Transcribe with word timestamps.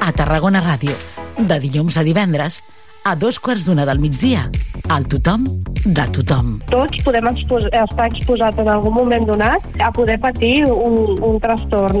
A 0.00 0.12
Tarragona 0.12 0.60
Ràdio. 0.62 0.94
De 1.38 1.58
dilluns 1.62 1.96
a 1.98 2.04
divendres 2.06 2.60
a 3.04 3.14
dos 3.16 3.38
quarts 3.42 3.64
d'una 3.66 3.86
del 3.88 4.00
migdia. 4.02 4.46
Al 4.88 5.06
tothom 5.10 5.46
de 5.84 6.04
tothom. 6.14 6.58
Tots 6.70 7.02
podem 7.06 7.28
estar 7.32 8.06
exposats 8.06 8.62
en 8.62 8.70
algun 8.72 8.94
moment 8.94 9.26
donat 9.28 9.82
a 9.82 9.90
poder 9.92 10.18
patir 10.22 10.64
un, 10.68 11.18
un 11.22 11.40
trastorn. 11.42 12.00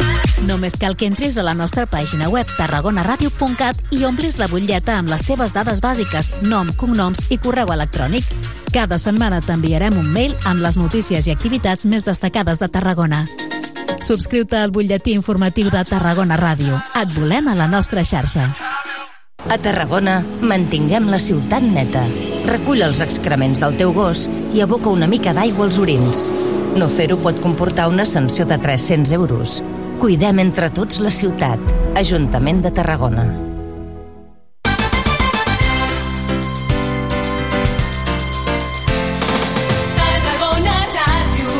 Només 0.41 0.73
cal 0.81 0.95
que 0.97 1.05
entres 1.05 1.35
a 1.37 1.43
la 1.45 1.53
nostra 1.53 1.85
pàgina 1.85 2.29
web 2.33 2.49
tarragonaradio.cat 2.57 3.93
i 3.93 4.01
omplis 4.07 4.39
la 4.41 4.47
butlleta 4.49 4.95
amb 4.97 5.11
les 5.13 5.21
teves 5.27 5.53
dades 5.53 5.81
bàsiques, 5.85 6.31
nom, 6.49 6.69
cognoms 6.81 7.27
i 7.29 7.37
correu 7.37 7.69
electrònic. 7.75 8.25
Cada 8.73 8.97
setmana 8.97 9.41
t'enviarem 9.45 9.99
un 9.99 10.09
mail 10.09 10.33
amb 10.49 10.63
les 10.65 10.79
notícies 10.81 11.27
i 11.27 11.33
activitats 11.35 11.85
més 11.85 12.07
destacades 12.07 12.57
de 12.57 12.69
Tarragona. 12.73 13.27
Subscriu-te 14.01 14.57
al 14.57 14.73
butlletí 14.73 15.13
informatiu 15.13 15.69
de 15.69 15.83
Tarragona 15.85 16.39
Ràdio. 16.41 16.79
Et 16.97 17.13
volem 17.13 17.51
a 17.51 17.55
la 17.55 17.67
nostra 17.69 18.01
xarxa. 18.01 18.47
A 19.45 19.57
Tarragona, 19.61 20.21
mantinguem 20.41 21.09
la 21.13 21.19
ciutat 21.21 21.61
neta. 21.61 22.07
Recull 22.49 22.81
els 22.81 23.01
excrements 23.05 23.61
del 23.61 23.77
teu 23.77 23.93
gos 23.93 24.25
i 24.55 24.65
aboca 24.65 24.89
una 24.89 25.09
mica 25.09 25.35
d'aigua 25.37 25.67
als 25.69 25.77
orins. 25.77 26.31
No 26.77 26.89
fer-ho 26.89 27.19
pot 27.21 27.37
comportar 27.43 27.89
una 27.91 28.07
sanció 28.09 28.47
de 28.49 28.57
300 28.57 29.13
euros. 29.19 29.61
Cuidem 30.01 30.39
entre 30.41 30.71
tots 30.73 30.97
la 31.05 31.11
ciutat. 31.13 31.61
Ajuntament 31.93 32.63
de 32.65 32.71
Tarragona. 32.73 33.21
Tarragona 39.99 40.73
Ràdio. 40.95 41.53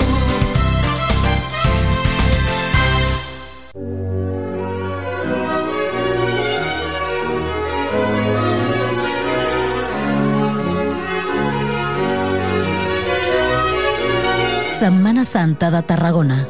Setmana 14.80 15.30
Santa 15.30 15.70
de 15.70 15.86
Tarragona. 15.94 16.42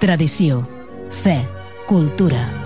Tradició, 0.00 0.64
fe, 1.10 1.46
cultura. 1.86 2.57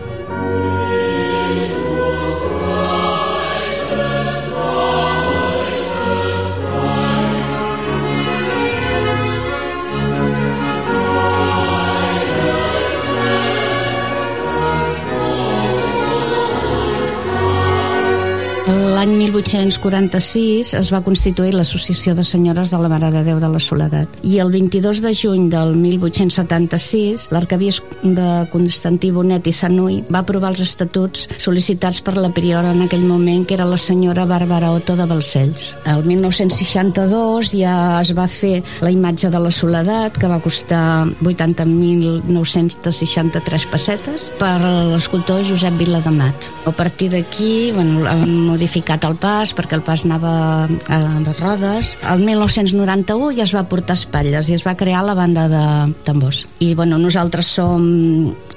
1846 19.22 20.72
es 20.74 20.88
va 20.90 20.98
constituir 21.06 21.52
l'Associació 21.54 22.10
de 22.18 22.24
Senyores 22.26 22.72
de 22.72 22.78
la 22.82 22.88
Mare 22.90 23.12
de 23.14 23.20
Déu 23.22 23.38
de 23.38 23.46
la 23.52 23.60
Soledat 23.62 24.08
i 24.26 24.40
el 24.42 24.50
22 24.50 24.98
de 25.04 25.12
juny 25.14 25.44
del 25.52 25.76
1876 25.78 27.28
l'arcabisp 27.30 27.84
de 28.02 28.48
Constantí 28.50 29.12
Bonet 29.14 29.46
i 29.46 29.52
Sanui 29.54 30.02
va 30.10 30.18
aprovar 30.24 30.50
els 30.50 30.58
estatuts 30.64 31.28
sol·licitats 31.38 32.02
per 32.02 32.16
la 32.18 32.34
priora 32.34 32.72
en 32.74 32.82
aquell 32.82 33.06
moment 33.06 33.46
que 33.46 33.54
era 33.54 33.62
la 33.68 33.78
senyora 33.78 34.26
Bàrbara 34.26 34.72
Otto 34.74 34.96
de 34.98 35.06
Balcells. 35.06 35.76
El 35.86 36.02
1962 36.08 37.54
ja 37.54 38.00
es 38.00 38.10
va 38.18 38.26
fer 38.26 38.62
la 38.82 38.90
imatge 38.90 39.30
de 39.30 39.38
la 39.38 39.54
Soledat 39.54 40.18
que 40.18 40.26
va 40.30 40.40
costar 40.42 41.06
80.963 41.22 43.70
pessetes 43.70 44.30
per 44.42 44.58
l'escultor 44.90 45.46
Josep 45.46 45.78
Vilademat. 45.78 46.50
A 46.66 46.74
partir 46.74 47.14
d'aquí 47.14 47.70
bueno, 47.70 48.02
han 48.10 48.50
modificat 48.50 49.04
el 49.04 49.11
pas 49.18 49.52
perquè 49.56 49.76
el 49.78 49.84
pas 49.86 50.04
anava 50.06 50.66
a 50.66 51.00
les 51.24 51.40
rodes. 51.40 51.94
El 52.08 52.24
1991 52.26 53.32
ja 53.36 53.46
es 53.46 53.54
va 53.56 53.64
portar 53.70 53.96
espatlles 53.98 54.50
i 54.50 54.56
es 54.56 54.66
va 54.66 54.76
crear 54.78 55.04
la 55.06 55.16
banda 55.18 55.48
de 55.48 55.64
tambors. 56.06 56.46
I 56.60 56.74
bueno, 56.74 56.98
nosaltres 56.98 57.52
som 57.58 57.82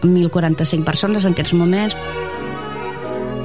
1.045 0.01 0.83
persones 0.83 1.25
en 1.25 1.35
aquests 1.35 1.53
moments. 1.53 1.97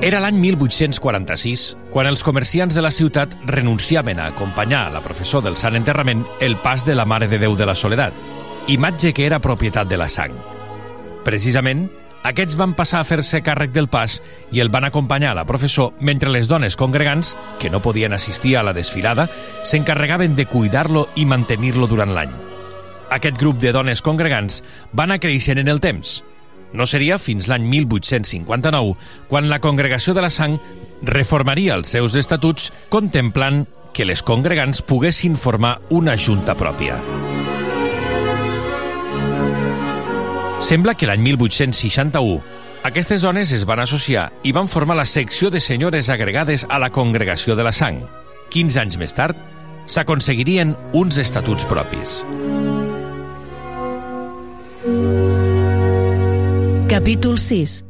Era 0.01 0.17
l'any 0.25 0.39
1846, 0.41 1.65
quan 1.93 2.09
els 2.09 2.23
comerciants 2.25 2.73
de 2.73 2.81
la 2.81 2.93
ciutat 2.95 3.35
renunciaven 3.45 4.19
a 4.19 4.31
acompanyar 4.33 4.87
la 4.95 5.03
professor 5.05 5.45
del 5.45 5.59
Sant 5.61 5.77
Enterrament 5.77 6.25
el 6.41 6.57
pas 6.57 6.87
de 6.89 6.95
la 6.97 7.05
Mare 7.05 7.29
de 7.29 7.37
Déu 7.43 7.53
de 7.53 7.67
la 7.69 7.75
Soledat, 7.77 8.17
imatge 8.73 9.13
que 9.13 9.27
era 9.29 9.43
propietat 9.45 9.91
de 9.93 9.99
la 10.01 10.09
sang. 10.09 10.33
Precisament, 11.27 11.91
aquests 12.23 12.57
van 12.61 12.75
passar 12.77 13.01
a 13.01 13.07
fer-se 13.09 13.41
càrrec 13.45 13.73
del 13.73 13.89
pas 13.89 14.19
i 14.53 14.61
el 14.61 14.69
van 14.69 14.85
acompanyar 14.85 15.33
a 15.33 15.39
la 15.41 15.47
professor 15.49 15.95
mentre 16.01 16.31
les 16.31 16.49
dones 16.49 16.77
congregants, 16.77 17.37
que 17.59 17.71
no 17.71 17.81
podien 17.83 18.13
assistir 18.13 18.57
a 18.57 18.63
la 18.63 18.75
desfilada, 18.77 19.31
s'encarregaven 19.65 20.37
de 20.37 20.47
cuidar-lo 20.47 21.09
i 21.17 21.25
mantenir-lo 21.25 21.89
durant 21.89 22.13
l'any. 22.13 22.33
Aquest 23.11 23.39
grup 23.41 23.59
de 23.59 23.73
dones 23.73 24.03
congregants 24.03 24.61
va 24.95 25.09
anar 25.09 25.21
creixent 25.21 25.59
en 25.59 25.69
el 25.69 25.81
temps. 25.81 26.21
No 26.73 26.87
seria 26.87 27.19
fins 27.19 27.49
l'any 27.51 27.65
1859 27.67 28.95
quan 29.29 29.49
la 29.51 29.59
Congregació 29.59 30.15
de 30.15 30.23
la 30.23 30.31
Sang 30.31 30.61
reformaria 31.03 31.75
els 31.75 31.91
seus 31.91 32.15
estatuts 32.15 32.71
contemplant 32.93 33.65
que 33.93 34.07
les 34.07 34.23
congregants 34.23 34.85
poguessin 34.87 35.35
formar 35.35 35.81
una 35.91 36.15
junta 36.17 36.55
pròpia. 36.55 37.01
Sembla 40.61 40.95
que 40.95 41.09
l'any 41.09 41.23
1861 41.25 42.61
aquestes 42.83 43.21
dones 43.21 43.51
es 43.53 43.67
van 43.69 43.83
associar 43.83 44.31
i 44.43 44.55
van 44.57 44.69
formar 44.69 44.97
la 44.97 45.05
secció 45.05 45.51
de 45.53 45.61
senyores 45.61 46.09
agregades 46.09 46.65
a 46.69 46.79
la 46.81 46.89
Congregació 46.89 47.57
de 47.57 47.67
la 47.67 47.75
Sang. 47.77 48.01
15 48.51 48.81
anys 48.81 48.97
més 48.97 49.13
tard, 49.13 49.37
s'aconseguirien 49.85 50.73
uns 50.97 51.21
estatuts 51.21 51.69
propis. 51.69 52.23
Capítol 56.89 57.39
6. 57.39 57.85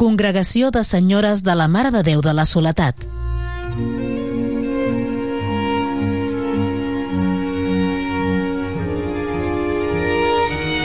Congregació 0.00 0.70
de 0.72 0.84
Senyores 0.88 1.44
de 1.44 1.54
la 1.54 1.68
Mare 1.68 1.92
de 1.92 2.02
Déu 2.02 2.24
de 2.24 2.32
la 2.32 2.48
Soledat. 2.48 3.19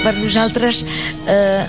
Per 0.06 0.14
nosaltres 0.22 0.84
eh, 1.26 1.66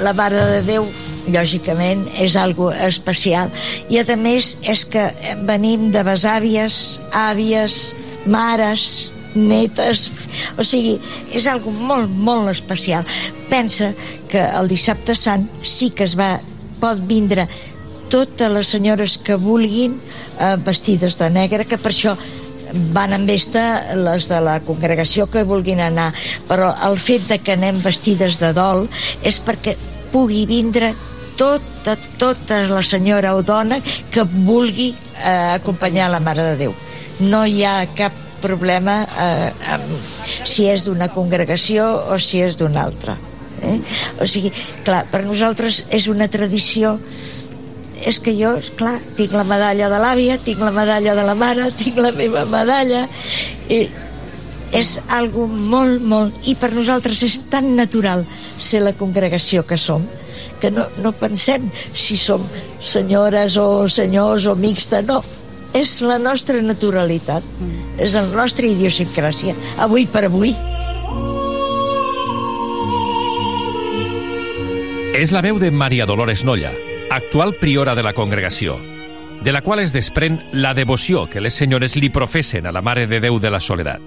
la 0.00 0.12
Mare 0.16 0.40
de 0.54 0.60
Déu 0.64 0.86
lògicament 1.32 2.06
és 2.18 2.34
algo 2.40 2.70
especial 2.72 3.52
i 3.92 4.00
a 4.00 4.16
més 4.16 4.56
és 4.64 4.86
que 4.88 5.10
venim 5.46 5.90
de 5.92 6.00
besàvies, 6.06 6.98
àvies, 7.12 7.92
mares 8.24 8.86
netes, 9.34 10.08
o 10.60 10.64
sigui, 10.64 10.98
és 11.32 11.46
algo 11.48 11.72
molt, 11.72 12.10
molt 12.12 12.50
especial. 12.52 13.04
Pensa 13.48 13.92
que 14.28 14.42
el 14.44 14.68
dissabte 14.68 15.16
sant 15.16 15.46
sí 15.64 15.88
que 15.88 16.04
es 16.04 16.16
va, 16.18 16.34
pot 16.80 17.00
vindre 17.08 17.46
totes 18.12 18.52
les 18.52 18.68
senyores 18.68 19.16
que 19.16 19.38
vulguin 19.40 19.96
eh, 19.96 20.56
vestides 20.60 21.16
de 21.20 21.30
negre, 21.32 21.64
que 21.64 21.80
per 21.80 21.92
això 21.94 22.16
van 22.94 23.12
amb 23.16 23.28
vesta 23.28 23.94
les 23.98 24.28
de 24.30 24.40
la 24.44 24.58
congregació 24.66 25.28
que 25.30 25.44
vulguin 25.48 25.80
anar, 25.84 26.10
però 26.48 26.72
el 26.88 26.98
fet 27.00 27.28
de 27.30 27.38
que 27.42 27.56
anem 27.56 27.80
vestides 27.82 28.38
de 28.40 28.52
dol 28.56 28.86
és 29.22 29.40
perquè 29.42 29.76
pugui 30.12 30.44
vindre 30.46 30.92
tota, 31.36 31.96
tota 32.18 32.62
la 32.68 32.82
senyora 32.84 33.34
o 33.36 33.42
dona 33.42 33.80
que 34.12 34.24
vulgui 34.24 34.92
eh, 34.92 35.54
acompanyar 35.56 36.10
la 36.12 36.20
Mare 36.20 36.44
de 36.52 36.56
Déu. 36.66 36.74
No 37.20 37.44
hi 37.46 37.62
ha 37.64 37.76
cap 37.96 38.16
problema 38.42 39.02
eh, 39.06 39.50
amb, 39.74 39.92
si 40.48 40.66
és 40.68 40.84
d'una 40.86 41.08
congregació 41.14 41.86
o 42.12 42.18
si 42.18 42.42
és 42.42 42.58
d'una 42.58 42.82
altra. 42.84 43.16
Eh? 43.62 43.78
O 44.20 44.26
sigui, 44.26 44.50
clar, 44.84 45.04
per 45.12 45.22
nosaltres 45.24 45.84
és 45.94 46.08
una 46.10 46.28
tradició 46.28 46.96
és 48.06 48.18
que 48.22 48.34
jo, 48.36 48.54
clar, 48.78 48.96
tinc 49.18 49.34
la 49.36 49.44
medalla 49.46 49.88
de 49.92 49.98
l'àvia, 50.02 50.38
tinc 50.42 50.62
la 50.62 50.72
medalla 50.74 51.14
de 51.14 51.26
la 51.26 51.34
mare, 51.38 51.68
tinc 51.80 52.00
la 52.02 52.12
meva 52.16 52.44
medalla, 52.50 53.06
i 53.70 53.84
és 54.72 54.96
algo 55.12 55.46
molt, 55.46 56.00
molt... 56.00 56.48
I 56.48 56.56
per 56.56 56.72
nosaltres 56.72 57.20
és 57.26 57.38
tan 57.52 57.74
natural 57.76 58.24
ser 58.58 58.82
la 58.82 58.94
congregació 58.96 59.66
que 59.68 59.76
som, 59.76 60.06
que 60.62 60.72
no, 60.72 60.86
no 61.04 61.12
pensem 61.12 61.68
si 61.92 62.16
som 62.16 62.44
senyores 62.80 63.58
o 63.60 63.86
senyors 63.92 64.48
o 64.48 64.56
mixta, 64.56 65.02
no. 65.04 65.20
És 65.76 66.00
la 66.04 66.18
nostra 66.20 66.60
naturalitat, 66.60 67.44
mm. 67.44 67.96
és 68.04 68.16
la 68.16 68.26
nostra 68.32 68.68
idiosincràsia, 68.68 69.56
avui 69.80 70.04
per 70.08 70.26
avui. 70.28 70.52
És 75.16 75.32
la 75.32 75.44
veu 75.44 75.60
de 75.60 75.68
Maria 75.72 76.08
Dolores 76.08 76.44
Nolla, 76.48 76.72
actual 77.12 77.54
priora 77.54 77.94
de 77.94 78.02
la 78.02 78.14
congregació, 78.14 78.78
de 79.42 79.52
la 79.52 79.60
qual 79.60 79.80
es 79.80 79.92
desprèn 79.92 80.38
la 80.52 80.72
devoció 80.72 81.26
que 81.28 81.42
les 81.44 81.52
senyores 81.52 81.94
li 81.96 82.08
professen 82.08 82.66
a 82.66 82.72
la 82.72 82.80
Mare 82.80 83.06
de 83.06 83.20
Déu 83.20 83.38
de 83.38 83.50
la 83.50 83.60
Soledat. 83.60 84.00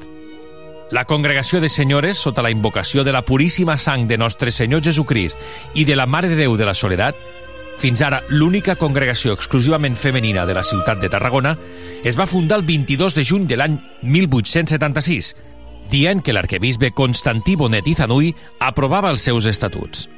La 0.90 1.06
congregació 1.06 1.62
de 1.62 1.70
senyores, 1.70 2.18
sota 2.18 2.42
la 2.42 2.50
invocació 2.50 3.04
de 3.04 3.14
la 3.14 3.22
puríssima 3.22 3.78
sang 3.78 4.08
de 4.08 4.18
nostre 4.18 4.50
Senyor 4.50 4.82
Jesucrist 4.82 5.40
i 5.76 5.86
de 5.86 5.96
la 5.96 6.08
Mare 6.08 6.30
de 6.30 6.40
Déu 6.40 6.58
de 6.58 6.66
la 6.66 6.74
Soledat, 6.74 7.16
fins 7.78 8.02
ara 8.02 8.24
l'única 8.30 8.76
congregació 8.76 9.34
exclusivament 9.38 9.96
femenina 9.96 10.46
de 10.46 10.58
la 10.58 10.64
ciutat 10.64 10.98
de 10.98 11.10
Tarragona, 11.10 11.58
es 12.04 12.18
va 12.18 12.26
fundar 12.26 12.58
el 12.58 12.66
22 12.66 13.14
de 13.14 13.26
juny 13.26 13.46
de 13.46 13.58
l'any 13.62 13.78
1876, 14.02 15.36
dient 15.92 16.26
que 16.26 16.34
l'arquebisbe 16.34 16.90
Constantí 16.90 17.56
Bonet 17.56 17.86
i 17.86 17.96
aprovava 18.60 19.12
els 19.12 19.22
seus 19.22 19.46
estatuts. 19.46 20.10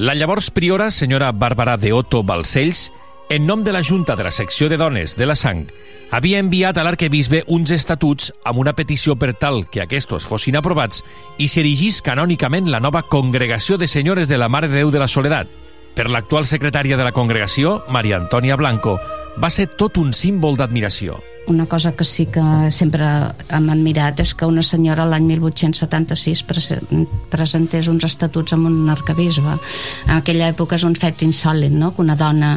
La 0.00 0.14
llavors 0.14 0.46
priora, 0.48 0.86
senyora 0.90 1.26
Bàrbara 1.30 1.74
de 1.76 1.90
Otto 1.92 2.22
Balcells, 2.24 2.86
en 3.28 3.44
nom 3.44 3.60
de 3.62 3.70
la 3.70 3.82
Junta 3.84 4.14
de 4.16 4.24
la 4.24 4.30
Secció 4.30 4.70
de 4.70 4.78
Dones 4.80 5.12
de 5.14 5.26
la 5.28 5.34
Sang, 5.36 5.66
havia 6.10 6.38
enviat 6.40 6.78
a 6.80 6.84
l'arquebisbe 6.86 7.42
uns 7.52 7.68
estatuts 7.76 8.30
amb 8.48 8.62
una 8.62 8.72
petició 8.72 9.18
per 9.20 9.34
tal 9.36 9.66
que 9.68 9.82
aquests 9.84 10.24
fossin 10.24 10.56
aprovats 10.56 11.04
i 11.36 11.50
s'erigís 11.52 12.00
canònicament 12.00 12.72
la 12.72 12.80
nova 12.80 13.02
Congregació 13.02 13.76
de 13.76 13.90
Senyores 13.92 14.32
de 14.32 14.40
la 14.40 14.48
Mare 14.48 14.72
de 14.72 14.80
Déu 14.80 14.88
de 14.88 15.04
la 15.04 15.08
Soledat. 15.08 15.52
Per 15.94 16.06
l'actual 16.08 16.46
secretària 16.46 16.96
de 16.96 17.04
la 17.04 17.12
congregació, 17.12 17.80
Maria 17.88 18.20
Antònia 18.20 18.56
Blanco, 18.56 18.98
va 19.40 19.50
ser 19.50 19.68
tot 19.78 19.98
un 20.00 20.14
símbol 20.16 20.56
d'admiració. 20.58 21.18
Una 21.50 21.64
cosa 21.66 21.92
que 21.96 22.04
sí 22.04 22.26
que 22.30 22.42
sempre 22.70 23.06
hem 23.50 23.70
admirat 23.72 24.20
és 24.22 24.34
que 24.38 24.46
una 24.46 24.62
senyora 24.62 25.06
l'any 25.08 25.24
1876 25.32 26.44
presentés 27.32 27.88
uns 27.90 28.04
estatuts 28.06 28.54
amb 28.54 28.68
un 28.68 28.90
arcabisbe. 28.92 29.56
En 30.06 30.14
aquella 30.18 30.50
època 30.52 30.76
és 30.78 30.84
un 30.86 30.94
fet 30.94 31.24
insòlid, 31.26 31.74
no?, 31.74 31.90
que 31.96 32.04
una 32.04 32.14
dona 32.14 32.52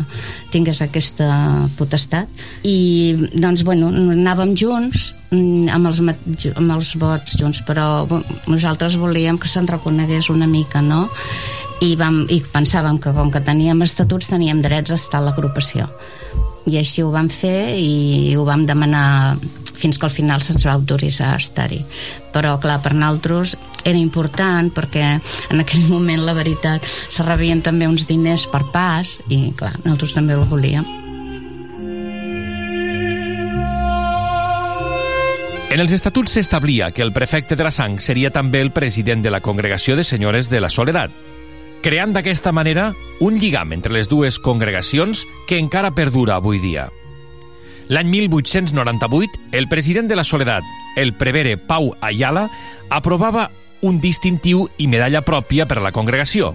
tingués 0.53 0.83
aquesta 0.85 1.31
potestat. 1.79 2.29
I, 2.69 3.31
doncs, 3.33 3.63
bueno, 3.65 3.89
anàvem 4.13 4.53
junts, 4.59 5.13
mm, 5.31 5.73
amb 5.73 5.89
els, 5.89 6.03
amb 6.53 6.77
els 6.77 6.93
vots 7.01 7.39
junts, 7.39 7.63
però 7.65 8.05
nosaltres 8.45 8.99
volíem 9.01 9.39
que 9.41 9.49
se'n 9.49 9.71
reconegués 9.71 10.29
una 10.29 10.45
mica, 10.45 10.83
no?, 10.85 11.07
i, 11.81 11.95
vam, 11.99 12.23
i 12.29 12.41
pensàvem 12.53 12.99
que 13.01 13.13
com 13.15 13.31
que 13.33 13.41
teníem 13.43 13.81
estatuts 13.85 14.29
teníem 14.31 14.61
drets 14.63 14.93
a 14.93 14.99
estar 14.99 15.21
a 15.21 15.27
l'agrupació. 15.27 15.89
I 16.69 16.77
així 16.79 17.03
ho 17.03 17.11
vam 17.11 17.27
fer 17.33 17.75
i 17.75 18.35
ho 18.37 18.45
vam 18.47 18.65
demanar 18.65 19.37
fins 19.73 19.97
que 19.99 20.07
al 20.07 20.13
final 20.15 20.41
se'ns 20.41 20.65
va 20.67 20.77
autoritzar 20.77 21.33
a 21.33 21.41
estar-hi. 21.41 21.81
Però 22.33 22.55
clar, 22.61 22.79
per 22.83 22.93
nosaltres 22.95 23.57
era 23.83 23.99
important 23.99 24.71
perquè 24.71 25.05
en 25.51 25.63
aquell 25.63 25.89
moment 25.95 26.23
la 26.23 26.35
veritat 26.37 26.85
se 26.85 27.25
rebien 27.25 27.63
també 27.65 27.89
uns 27.89 28.07
diners 28.07 28.47
per 28.51 28.63
pas 28.71 29.17
i 29.29 29.49
clar, 29.57 29.75
nosaltres 29.83 30.19
també 30.19 30.37
ho 30.37 30.45
volíem. 30.47 30.85
En 35.73 35.81
els 35.81 35.89
estatuts 35.95 36.35
s'establia 36.35 36.91
que 36.93 37.01
el 37.01 37.11
prefecte 37.11 37.55
de 37.57 37.65
la 37.65 37.71
sang 37.73 37.97
seria 37.97 38.29
també 38.29 38.59
el 38.61 38.69
president 38.71 39.23
de 39.25 39.31
la 39.33 39.39
Congregació 39.41 39.95
de 39.97 40.03
Senyores 40.05 40.51
de 40.51 40.59
la 40.61 40.69
Soledat, 40.69 41.09
creant 41.83 42.15
d'aquesta 42.15 42.53
manera 42.55 42.93
un 43.19 43.35
lligam 43.37 43.73
entre 43.75 43.93
les 43.93 44.07
dues 44.09 44.39
congregacions 44.39 45.27
que 45.47 45.59
encara 45.59 45.91
perdura 45.93 46.39
avui 46.39 46.57
dia. 46.63 46.87
L'any 47.91 48.07
1898, 48.07 49.51
el 49.51 49.67
president 49.67 50.07
de 50.07 50.15
la 50.15 50.23
Soledat, 50.23 50.63
el 50.95 51.13
prevere 51.13 51.57
Pau 51.57 51.91
Ayala, 51.99 52.47
aprovava 52.89 53.51
un 53.83 53.99
distintiu 53.99 54.69
i 54.79 54.87
medalla 54.87 55.21
pròpia 55.27 55.67
per 55.67 55.81
a 55.81 55.83
la 55.83 55.91
congregació. 55.91 56.53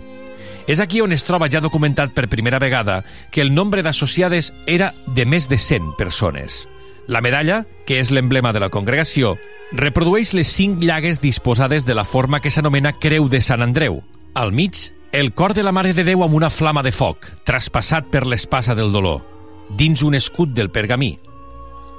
És 0.67 0.81
aquí 0.81 1.01
on 1.05 1.13
es 1.13 1.25
troba 1.29 1.49
ja 1.53 1.61
documentat 1.61 2.17
per 2.17 2.29
primera 2.33 2.59
vegada 2.59 3.03
que 3.31 3.45
el 3.45 3.55
nombre 3.55 3.85
d'associades 3.85 4.53
era 4.67 4.95
de 5.07 5.25
més 5.27 5.49
de 5.49 5.61
100 5.61 5.95
persones. 6.01 6.67
La 7.07 7.21
medalla, 7.25 7.65
que 7.87 8.01
és 8.01 8.11
l'emblema 8.11 8.53
de 8.53 8.61
la 8.61 8.69
congregació, 8.69 9.37
reprodueix 9.73 10.35
les 10.37 10.49
cinc 10.49 10.83
llagues 10.85 11.21
disposades 11.21 11.85
de 11.85 11.97
la 11.97 12.05
forma 12.05 12.41
que 12.41 12.53
s'anomena 12.53 12.93
Creu 12.97 13.29
de 13.29 13.41
Sant 13.41 13.65
Andreu. 13.65 14.03
Al 14.35 14.53
mig 14.53 14.93
el 15.13 15.33
cor 15.33 15.55
de 15.55 15.63
la 15.63 15.73
Mare 15.73 15.95
de 15.95 16.05
Déu 16.05 16.23
amb 16.25 16.35
una 16.37 16.51
flama 16.53 16.83
de 16.85 16.93
foc, 16.93 17.31
traspassat 17.49 18.11
per 18.13 18.27
l'espasa 18.27 18.75
del 18.77 18.93
dolor, 18.93 19.23
dins 19.71 20.03
un 20.05 20.15
escut 20.15 20.53
del 20.53 20.69
pergamí. 20.71 21.17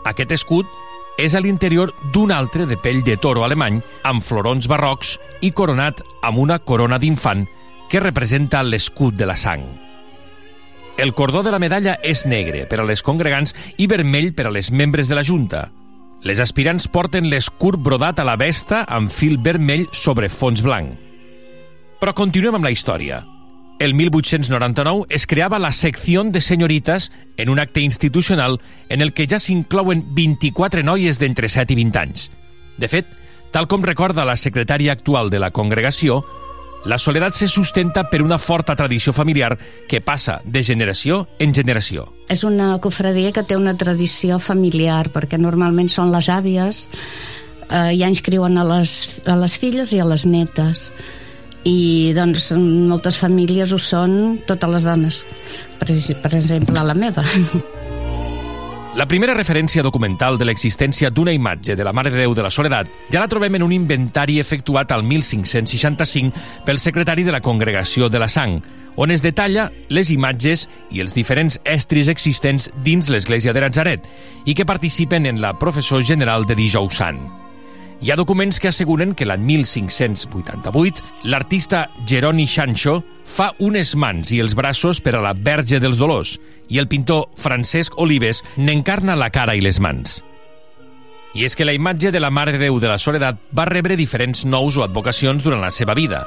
Aquest 0.06 0.32
escut 0.36 0.70
és 1.18 1.34
a 1.34 1.42
l'interior 1.42 1.92
d'un 2.14 2.32
altre 2.32 2.68
de 2.70 2.78
pell 2.78 3.02
de 3.04 3.18
toro 3.18 3.44
alemany 3.44 3.82
amb 4.08 4.24
florons 4.24 4.70
barrocs 4.70 5.18
i 5.42 5.52
coronat 5.52 6.04
amb 6.22 6.38
una 6.38 6.60
corona 6.60 7.00
d'infant 7.02 7.48
que 7.90 8.00
representa 8.00 8.64
l'escut 8.64 9.18
de 9.18 9.26
la 9.26 9.36
sang. 9.36 9.66
El 11.00 11.16
cordó 11.16 11.42
de 11.42 11.52
la 11.52 11.60
medalla 11.60 11.98
és 12.04 12.26
negre 12.28 12.68
per 12.70 12.82
a 12.84 12.86
les 12.86 13.02
congregants 13.02 13.56
i 13.78 13.88
vermell 13.88 14.34
per 14.36 14.48
a 14.48 14.54
les 14.54 14.70
membres 14.70 15.10
de 15.10 15.18
la 15.18 15.26
Junta. 15.26 15.70
Les 16.22 16.40
aspirants 16.44 16.86
porten 16.92 17.30
l'escut 17.32 17.80
brodat 17.80 18.20
a 18.20 18.28
la 18.28 18.36
vesta 18.38 18.84
amb 18.86 19.10
fil 19.10 19.40
vermell 19.42 19.88
sobre 19.96 20.30
fons 20.30 20.62
blanc. 20.62 21.09
Però 22.00 22.14
continuem 22.16 22.56
amb 22.56 22.64
la 22.64 22.72
història. 22.72 23.26
El 23.80 23.94
1899 23.94 25.08
es 25.16 25.26
creava 25.28 25.60
la 25.60 25.72
secció 25.72 26.24
de 26.24 26.42
senyorites 26.42 27.12
en 27.38 27.50
un 27.50 27.60
acte 27.60 27.82
institucional 27.82 28.60
en 28.90 29.02
el 29.02 29.14
que 29.14 29.28
ja 29.28 29.40
s'inclouen 29.40 30.04
24 30.16 30.84
noies 30.84 31.20
d'entre 31.20 31.48
7 31.48 31.76
i 31.76 31.78
20 31.80 32.00
anys. 32.00 32.30
De 32.80 32.88
fet, 32.88 33.08
tal 33.52 33.68
com 33.68 33.84
recorda 33.84 34.28
la 34.28 34.36
secretària 34.40 34.96
actual 34.96 35.30
de 35.30 35.40
la 35.40 35.52
congregació, 35.52 36.24
la 36.86 36.98
soledat 37.00 37.36
se 37.36 37.48
sustenta 37.52 38.06
per 38.10 38.22
una 38.24 38.38
forta 38.40 38.76
tradició 38.80 39.12
familiar 39.12 39.58
que 39.88 40.00
passa 40.00 40.40
de 40.46 40.64
generació 40.64 41.28
en 41.40 41.56
generació. 41.56 42.08
És 42.32 42.46
una 42.48 42.78
cofradia 42.80 43.34
que 43.36 43.44
té 43.44 43.60
una 43.60 43.76
tradició 43.76 44.40
familiar, 44.40 45.10
perquè 45.12 45.40
normalment 45.40 45.92
són 45.92 46.12
les 46.16 46.32
àvies, 46.32 46.88
eh, 47.70 47.96
ja 48.00 48.08
inscriuen 48.08 48.58
a 48.58 48.64
les, 48.64 49.22
a 49.26 49.36
les 49.36 49.58
filles 49.60 49.92
i 49.92 50.00
a 50.00 50.08
les 50.08 50.26
netes 50.26 50.92
i 51.68 52.14
doncs 52.16 52.54
moltes 52.60 53.20
famílies 53.20 53.74
ho 53.74 53.82
són 53.82 54.40
totes 54.48 54.72
les 54.76 54.88
dones 54.88 55.26
per, 55.80 55.92
per 56.24 56.34
exemple 56.38 56.86
la 56.86 56.96
meva 56.96 57.26
La 58.98 59.06
primera 59.06 59.36
referència 59.38 59.84
documental 59.86 60.40
de 60.40 60.48
l'existència 60.50 61.12
d'una 61.14 61.32
imatge 61.32 61.76
de 61.78 61.86
la 61.86 61.94
Mare 61.94 62.10
Déu 62.10 62.34
de 62.34 62.42
la 62.42 62.50
Soledat 62.50 62.90
ja 63.14 63.22
la 63.22 63.30
trobem 63.30 63.54
en 63.56 63.64
un 63.64 63.72
inventari 63.76 64.40
efectuat 64.42 64.90
al 64.92 65.06
1565 65.06 66.66
pel 66.66 66.82
secretari 66.82 67.24
de 67.24 67.32
la 67.32 67.40
Congregació 67.40 68.10
de 68.10 68.20
la 68.20 68.28
Sang, 68.28 68.58
on 68.98 69.14
es 69.14 69.22
detalla 69.22 69.70
les 69.94 70.10
imatges 70.12 70.66
i 70.92 71.04
els 71.06 71.14
diferents 71.14 71.60
estris 71.64 72.10
existents 72.10 72.72
dins 72.84 73.08
l'església 73.14 73.54
de 73.54 73.64
Nazaret 73.64 74.10
i 74.44 74.58
que 74.58 74.66
participen 74.66 75.30
en 75.30 75.40
la 75.40 75.54
professor 75.62 76.04
general 76.04 76.50
de 76.50 76.58
Dijous 76.58 76.98
Sant. 77.00 77.22
Hi 78.02 78.12
ha 78.12 78.16
documents 78.16 78.62
que 78.64 78.70
asseguren 78.70 79.12
que 79.12 79.26
l'any 79.28 79.42
1588 79.44 81.02
l'artista 81.28 81.82
Geroni 82.08 82.46
Sancho 82.48 83.02
fa 83.28 83.50
unes 83.60 83.92
mans 84.00 84.32
i 84.32 84.40
els 84.40 84.56
braços 84.56 85.02
per 85.04 85.18
a 85.18 85.24
la 85.24 85.34
Verge 85.36 85.82
dels 85.84 86.00
Dolors 86.00 86.38
i 86.72 86.80
el 86.80 86.88
pintor 86.88 87.28
Francesc 87.36 87.98
Olives 88.00 88.40
n'encarna 88.56 89.18
la 89.20 89.28
cara 89.36 89.58
i 89.58 89.64
les 89.66 89.82
mans. 89.84 90.22
I 91.36 91.44
és 91.44 91.60
que 91.60 91.68
la 91.68 91.76
imatge 91.76 92.14
de 92.16 92.22
la 92.24 92.32
Mare 92.32 92.56
de 92.56 92.62
Déu 92.64 92.80
de 92.80 92.88
la 92.88 92.98
Soledat 92.98 93.42
va 93.52 93.68
rebre 93.68 94.00
diferents 94.00 94.46
nous 94.48 94.80
o 94.80 94.86
advocacions 94.88 95.44
durant 95.44 95.60
la 95.60 95.70
seva 95.70 95.94
vida. 95.94 96.24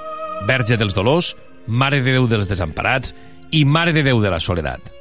Verge 0.47 0.77
dels 0.77 0.93
Dolors, 0.95 1.33
Mare 1.67 2.03
de 2.05 2.19
Déu 2.19 2.29
dels 2.29 2.53
Desemparats 2.53 3.17
i 3.51 3.65
Mare 3.65 3.97
de 3.97 4.05
Déu 4.05 4.21
de 4.21 4.31
la 4.31 4.45
Soledat. 4.45 4.93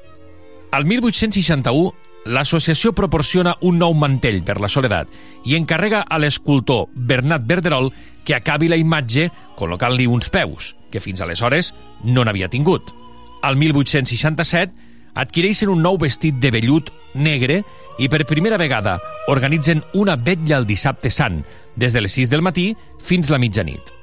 Al 0.72 0.88
1861, 0.88 1.92
l'associació 2.26 2.92
proporciona 2.94 3.56
un 3.66 3.80
nou 3.82 3.96
mantell 3.98 4.42
per 4.46 4.60
la 4.62 4.70
Soledat 4.70 5.10
i 5.46 5.56
encarrega 5.58 6.04
a 6.08 6.20
l'escultor 6.22 6.88
Bernat 6.94 7.46
Verderol 7.48 7.92
que 8.26 8.36
acabi 8.36 8.70
la 8.70 8.78
imatge 8.78 9.30
col·locant-li 9.58 10.08
uns 10.08 10.30
peus, 10.30 10.76
que 10.92 11.02
fins 11.02 11.22
aleshores 11.22 11.74
no 12.04 12.26
n'havia 12.26 12.50
tingut. 12.50 12.94
Al 13.42 13.58
1867 13.58 14.92
adquireixen 15.18 15.72
un 15.72 15.82
nou 15.82 15.98
vestit 16.02 16.38
de 16.40 16.52
vellut 16.54 16.92
negre 17.16 17.62
i 18.00 18.08
per 18.10 18.24
primera 18.30 18.60
vegada 18.62 19.00
organitzen 19.30 19.84
una 19.94 20.16
vetlla 20.16 20.62
el 20.62 20.70
dissabte 20.70 21.12
sant, 21.12 21.42
des 21.76 21.94
de 21.94 22.06
les 22.06 22.20
6 22.22 22.30
del 22.30 22.46
matí 22.46 22.72
fins 23.02 23.30
la 23.34 23.42
mitjanit. 23.42 24.01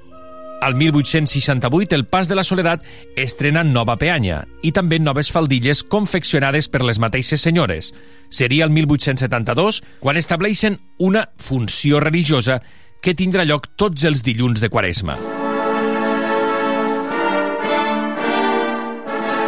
Al 0.60 0.74
1868 0.74 1.94
el 1.94 2.06
Pas 2.06 2.28
de 2.28 2.34
la 2.34 2.42
Soledat 2.42 2.82
estrena 3.16 3.62
nova 3.62 3.94
peanya 3.96 4.40
i 4.66 4.72
també 4.74 4.98
noves 4.98 5.30
faldilles 5.30 5.84
confeccionades 5.86 6.66
per 6.68 6.82
les 6.82 6.98
mateixes 6.98 7.44
senyores. 7.46 7.92
Seria 8.28 8.66
el 8.66 8.74
1872 8.74 9.82
quan 10.02 10.18
estableixen 10.18 10.80
una 10.98 11.28
funció 11.38 12.00
religiosa 12.02 12.60
que 13.00 13.14
tindrà 13.14 13.46
lloc 13.46 13.70
tots 13.78 14.02
els 14.04 14.24
dilluns 14.26 14.60
de 14.60 14.68
Quaresma. 14.68 15.14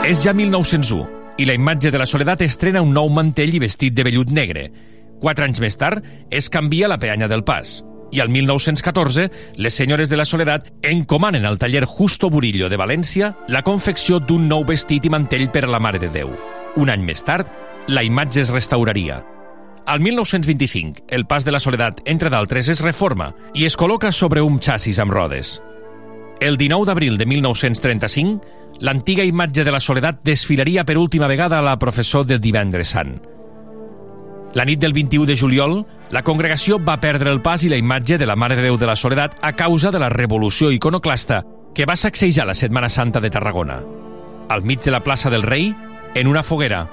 És 0.07 0.23
ja 0.23 0.33
1901 0.33 1.35
i 1.43 1.47
la 1.47 1.59
imatge 1.59 1.91
de 1.91 1.99
la 1.99 2.07
Soledat 2.07 2.47
estrena 2.47 2.83
un 2.87 2.95
nou 2.95 3.11
mantell 3.11 3.55
i 3.55 3.63
vestit 3.63 3.95
de 3.97 4.07
vellut 4.07 4.31
negre. 4.31 4.69
Quatre 5.21 5.45
anys 5.45 5.61
més 5.61 5.77
tard 5.77 6.07
es 6.31 6.49
canvia 6.49 6.89
la 6.89 7.03
peanya 7.03 7.29
del 7.29 7.43
pas 7.45 7.81
i 8.11 8.21
al 8.21 8.29
1914 8.29 9.31
les 9.57 9.75
senyores 9.75 10.09
de 10.09 10.17
la 10.17 10.25
Soledat 10.25 10.71
encomanen 10.83 11.47
al 11.47 11.59
taller 11.59 11.85
Justo 11.87 12.31
Burillo 12.31 12.69
de 12.69 12.79
València 12.79 13.35
la 13.49 13.63
confecció 13.63 14.21
d'un 14.21 14.49
nou 14.49 14.65
vestit 14.67 15.07
i 15.07 15.13
mantell 15.13 15.51
per 15.51 15.65
a 15.67 15.71
la 15.71 15.81
Mare 15.81 16.03
de 16.03 16.11
Déu. 16.13 16.33
Un 16.77 16.91
any 16.91 17.03
més 17.07 17.23
tard, 17.27 17.49
la 17.89 18.03
imatge 18.03 18.43
es 18.43 18.51
restauraria. 18.55 19.23
Al 19.87 20.01
1925, 20.01 21.07
el 21.09 21.27
pas 21.27 21.45
de 21.45 21.51
la 21.51 21.61
Soledat, 21.61 22.03
entre 22.05 22.31
d'altres, 22.31 22.69
es 22.69 22.83
reforma 22.85 23.33
i 23.55 23.65
es 23.67 23.77
col·loca 23.79 24.13
sobre 24.13 24.43
un 24.43 24.61
xassis 24.61 25.01
amb 25.03 25.11
rodes. 25.11 25.59
El 26.41 26.57
19 26.57 26.87
d'abril 26.87 27.19
de 27.19 27.27
1935, 27.27 28.45
l'antiga 28.81 29.25
imatge 29.25 29.65
de 29.65 29.73
la 29.75 29.81
Soledat 29.81 30.23
desfilaria 30.25 30.85
per 30.85 30.97
última 30.99 31.27
vegada 31.27 31.59
a 31.59 31.65
la 31.65 31.79
professor 31.79 32.25
del 32.27 32.41
divendres 32.41 32.95
sant. 32.95 33.19
La 34.55 34.65
nit 34.65 34.81
del 34.81 34.93
21 34.93 35.27
de 35.27 35.37
juliol, 35.37 35.75
la 36.11 36.25
congregació 36.27 36.81
va 36.83 36.99
perdre 37.01 37.31
el 37.31 37.41
pas 37.43 37.63
i 37.63 37.69
la 37.71 37.79
imatge 37.79 38.19
de 38.19 38.27
la 38.27 38.35
Mare 38.37 38.57
de 38.59 38.65
Déu 38.67 38.77
de 38.77 38.87
la 38.87 38.97
Soledat 38.97 39.37
a 39.47 39.53
causa 39.55 39.93
de 39.95 40.01
la 40.03 40.09
revolució 40.11 40.73
iconoclasta 40.75 41.45
que 41.75 41.87
va 41.87 41.97
sacsejar 41.97 42.47
la 42.47 42.55
Setmana 42.55 42.89
Santa 42.89 43.21
de 43.21 43.31
Tarragona. 43.31 43.79
Al 44.49 44.63
mig 44.63 44.81
de 44.83 44.91
la 44.91 45.05
plaça 45.05 45.31
del 45.31 45.45
Rei, 45.45 45.75
en 46.15 46.27
una 46.27 46.43
foguera, 46.43 46.89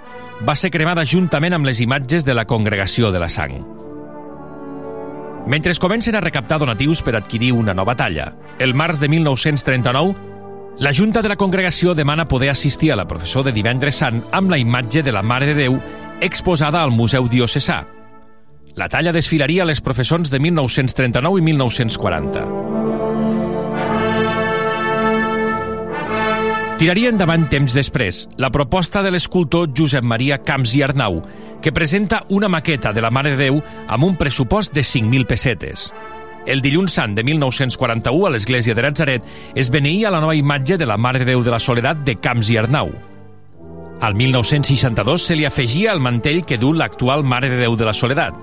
va 0.48 0.56
ser 0.56 0.70
cremada 0.70 1.06
juntament 1.06 1.58
amb 1.58 1.66
les 1.66 1.82
imatges 1.82 2.26
de 2.26 2.36
la 2.38 2.46
congregació 2.46 3.12
de 3.12 3.20
la 3.20 3.30
sang. 3.30 3.58
Mentre 5.48 5.72
es 5.72 5.80
comencen 5.80 6.14
a 6.16 6.22
recaptar 6.22 6.60
donatius 6.60 7.02
per 7.02 7.16
adquirir 7.16 7.54
una 7.54 7.74
nova 7.74 7.96
talla, 7.96 8.36
el 8.60 8.76
març 8.76 9.00
de 9.00 9.10
1939, 9.10 10.14
la 10.78 10.94
Junta 10.94 11.24
de 11.24 11.30
la 11.30 11.38
Congregació 11.38 11.96
demana 11.96 12.28
poder 12.28 12.52
assistir 12.52 12.92
a 12.92 12.96
la 12.96 13.08
processó 13.08 13.42
de 13.42 13.52
divendres 13.52 13.98
sant 13.98 14.22
amb 14.32 14.52
la 14.52 14.60
imatge 14.62 15.02
de 15.02 15.12
la 15.12 15.24
Mare 15.24 15.48
de 15.48 15.56
Déu 15.56 15.80
exposada 16.22 16.84
al 16.84 16.92
Museu 16.92 17.26
Diocesà. 17.28 17.97
La 18.78 18.86
talla 18.94 19.10
desfilaria 19.10 19.64
a 19.64 19.66
les 19.66 19.80
professons 19.82 20.30
de 20.30 20.38
1939 20.38 21.40
i 21.40 21.44
1940. 21.48 22.42
Tiraria 26.78 27.10
endavant 27.10 27.48
temps 27.50 27.74
després 27.74 28.28
la 28.38 28.52
proposta 28.54 29.02
de 29.02 29.10
l'escultor 29.10 29.72
Josep 29.74 30.06
Maria 30.06 30.38
Camps 30.46 30.76
i 30.78 30.84
Arnau, 30.86 31.24
que 31.58 31.74
presenta 31.74 32.20
una 32.30 32.52
maqueta 32.54 32.92
de 32.94 33.02
la 33.02 33.10
Mare 33.10 33.32
de 33.34 33.48
Déu 33.48 33.58
amb 33.88 34.06
un 34.06 34.14
pressupost 34.16 34.76
de 34.78 34.84
5.000 34.86 35.26
pessetes. 35.26 35.88
El 36.46 36.62
dilluns 36.62 36.94
sant 37.00 37.16
de 37.18 37.24
1941 37.26 38.28
a 38.28 38.30
l'església 38.36 38.76
de 38.78 38.84
Nazaret 38.86 39.26
es 39.56 39.72
beneïa 39.74 40.14
la 40.14 40.22
nova 40.22 40.36
imatge 40.38 40.78
de 40.78 40.86
la 40.86 41.00
Mare 41.02 41.24
de 41.24 41.32
Déu 41.32 41.42
de 41.42 41.50
la 41.50 41.58
Soledat 41.58 42.06
de 42.06 42.14
Camps 42.14 42.54
i 42.54 42.60
Arnau. 42.62 42.94
Al 44.06 44.14
1962 44.14 45.26
se 45.26 45.36
li 45.36 45.50
afegia 45.50 45.98
el 45.98 46.00
mantell 46.00 46.46
que 46.46 46.62
du 46.62 46.76
l'actual 46.78 47.26
Mare 47.26 47.50
de 47.50 47.58
Déu 47.66 47.74
de 47.74 47.90
la 47.90 47.98
Soledat. 47.98 48.38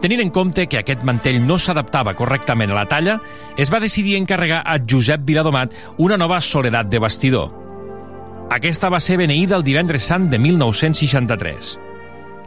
Tenint 0.00 0.22
en 0.22 0.30
compte 0.32 0.64
que 0.66 0.78
aquest 0.80 1.02
mantell 1.04 1.42
no 1.44 1.58
s'adaptava 1.60 2.14
correctament 2.16 2.72
a 2.72 2.78
la 2.78 2.86
talla, 2.88 3.18
es 3.60 3.68
va 3.72 3.82
decidir 3.84 4.16
encarregar 4.16 4.62
a 4.64 4.78
Josep 4.80 5.26
Viladomat 5.28 5.76
una 5.98 6.16
nova 6.16 6.40
soledat 6.40 6.88
de 6.88 6.98
bastidor. 6.98 7.50
Aquesta 8.50 8.88
va 8.88 9.02
ser 9.04 9.18
beneïda 9.20 9.58
el 9.60 9.66
divendres 9.66 10.08
sant 10.08 10.30
de 10.32 10.40
1963. 10.40 11.74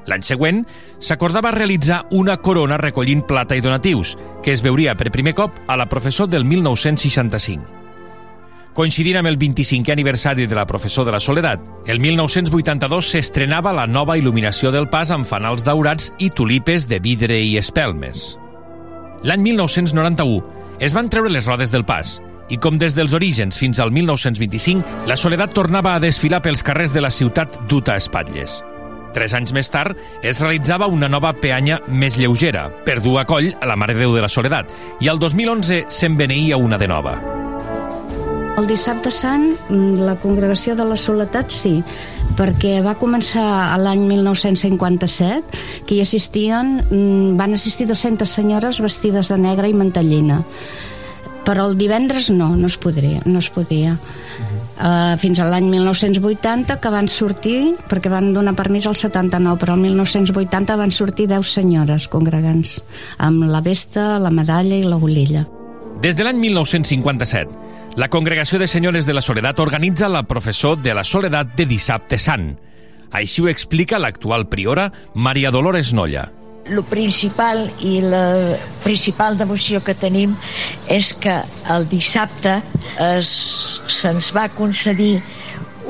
L'any 0.09 0.25
següent, 0.25 0.65
s'acordava 0.99 1.53
realitzar 1.53 2.01
una 2.11 2.39
corona 2.41 2.81
recollint 2.81 3.21
plata 3.29 3.55
i 3.55 3.61
donatius, 3.61 4.17
que 4.43 4.51
es 4.51 4.65
veuria 4.65 4.97
per 4.97 5.13
primer 5.13 5.37
cop 5.37 5.61
a 5.67 5.77
la 5.77 5.87
professor 5.87 6.27
del 6.27 6.49
1965. 6.49 7.82
Coincidint 8.73 9.19
amb 9.19 9.29
el 9.29 9.37
25è 9.37 9.93
aniversari 9.93 10.47
de 10.49 10.55
la 10.57 10.65
professor 10.65 11.05
de 11.05 11.11
la 11.13 11.19
Soledat, 11.21 11.61
el 11.85 11.99
1982 12.01 13.11
s'estrenava 13.13 13.69
la 13.71 13.85
nova 13.85 14.15
il·luminació 14.17 14.71
del 14.73 14.87
pas 14.89 15.11
amb 15.13 15.27
fanals 15.29 15.61
daurats 15.61 16.09
i 16.17 16.31
tulipes 16.33 16.87
de 16.89 16.97
vidre 16.97 17.37
i 17.37 17.53
espelmes. 17.61 18.31
L'any 19.21 19.45
1991 19.45 20.41
es 20.81 20.95
van 20.97 21.09
treure 21.13 21.29
les 21.29 21.45
rodes 21.45 21.69
del 21.69 21.85
pas 21.85 22.17
i 22.49 22.57
com 22.57 22.79
des 22.81 22.97
dels 22.97 23.13
orígens 23.13 23.59
fins 23.61 23.77
al 23.79 23.93
1925, 23.93 25.05
la 25.07 25.17
Soledat 25.21 25.53
tornava 25.53 25.93
a 25.93 26.01
desfilar 26.01 26.41
pels 26.41 26.65
carrers 26.65 26.93
de 26.93 27.05
la 27.05 27.13
ciutat 27.13 27.61
duta 27.69 27.93
a 27.93 28.01
espatlles. 28.01 28.63
Tres 29.13 29.37
anys 29.37 29.53
més 29.53 29.69
tard 29.69 29.93
es 30.25 30.41
realitzava 30.41 30.89
una 30.89 31.07
nova 31.07 31.35
peanya 31.37 31.77
més 31.87 32.17
lleugera, 32.17 32.71
per 32.85 32.97
dur 33.05 33.19
a 33.21 33.27
coll 33.29 33.53
a 33.53 33.69
la 33.69 33.77
Mare 33.77 33.93
Déu 34.01 34.17
de 34.17 34.25
la 34.25 34.33
Soledat, 34.33 34.73
i 34.99 35.13
el 35.13 35.21
2011 35.21 35.85
se'n 35.93 36.17
beneïa 36.17 36.57
una 36.57 36.81
de 36.81 36.89
nova. 36.89 37.32
El 38.53 38.67
dissabte 38.69 39.09
sant, 39.09 39.55
mm, 39.67 40.03
la 40.05 40.13
congregació 40.21 40.75
de 40.77 40.85
la 40.85 40.95
Soledat 40.95 41.49
sí, 41.49 41.79
perquè 42.37 42.83
va 42.85 42.93
començar 42.93 43.73
l'any 43.81 44.03
1957, 44.05 45.57
que 45.87 45.95
hi 45.95 46.01
assistien, 46.01 46.83
mm, 46.85 47.35
van 47.35 47.53
assistir 47.53 47.87
200 47.87 48.29
senyores 48.29 48.79
vestides 48.79 49.29
de 49.29 49.37
negre 49.37 49.69
i 49.69 49.73
mantellina. 49.73 50.43
Però 51.43 51.65
el 51.67 51.77
divendres 51.77 52.29
no, 52.29 52.55
no 52.55 52.67
es 52.67 52.77
podria, 52.77 53.21
no 53.25 53.39
es 53.39 53.49
podia. 53.49 53.97
Uh, 54.73 55.17
fins 55.17 55.39
a 55.39 55.45
l'any 55.45 55.69
1980 55.69 56.79
que 56.79 56.89
van 56.89 57.07
sortir, 57.07 57.75
perquè 57.89 58.09
van 58.09 58.33
donar 58.33 58.55
permís 58.55 58.85
al 58.85 58.95
79, 58.95 59.59
però 59.59 59.73
el 59.73 59.81
1980 59.81 60.75
van 60.75 60.91
sortir 60.91 61.27
10 61.27 61.43
senyores 61.45 62.07
congregants, 62.07 62.81
amb 63.17 63.43
la 63.43 63.61
vesta, 63.61 64.19
la 64.19 64.31
medalla 64.31 64.75
i 64.75 64.83
la 64.83 64.97
golilla. 64.97 65.45
Des 66.01 66.15
de 66.15 66.23
l'any 66.23 66.39
1957, 66.39 67.72
la 67.95 68.09
Congregació 68.09 68.57
de 68.57 68.67
Senyores 68.67 69.05
de 69.05 69.13
la 69.13 69.21
Soledat 69.21 69.59
organitza 69.59 70.09
la 70.09 70.23
professó 70.23 70.75
de 70.75 70.93
la 70.93 71.03
Soledat 71.03 71.53
de 71.57 71.67
dissabte 71.69 72.17
sant. 72.17 72.55
Així 73.13 73.43
ho 73.43 73.49
explica 73.51 73.99
l'actual 74.01 74.47
priora 74.49 74.87
Maria 75.13 75.51
Dolores 75.53 75.93
Nolla. 75.93 76.31
El 76.65 76.81
principal 76.87 77.67
i 77.83 77.99
la 78.01 78.57
principal 78.85 79.37
devoció 79.37 79.83
que 79.83 79.93
tenim 79.93 80.33
és 80.89 81.11
que 81.13 81.35
el 81.69 81.85
dissabte 81.91 82.61
se'ns 82.97 84.31
va 84.33 84.47
concedir 84.55 85.19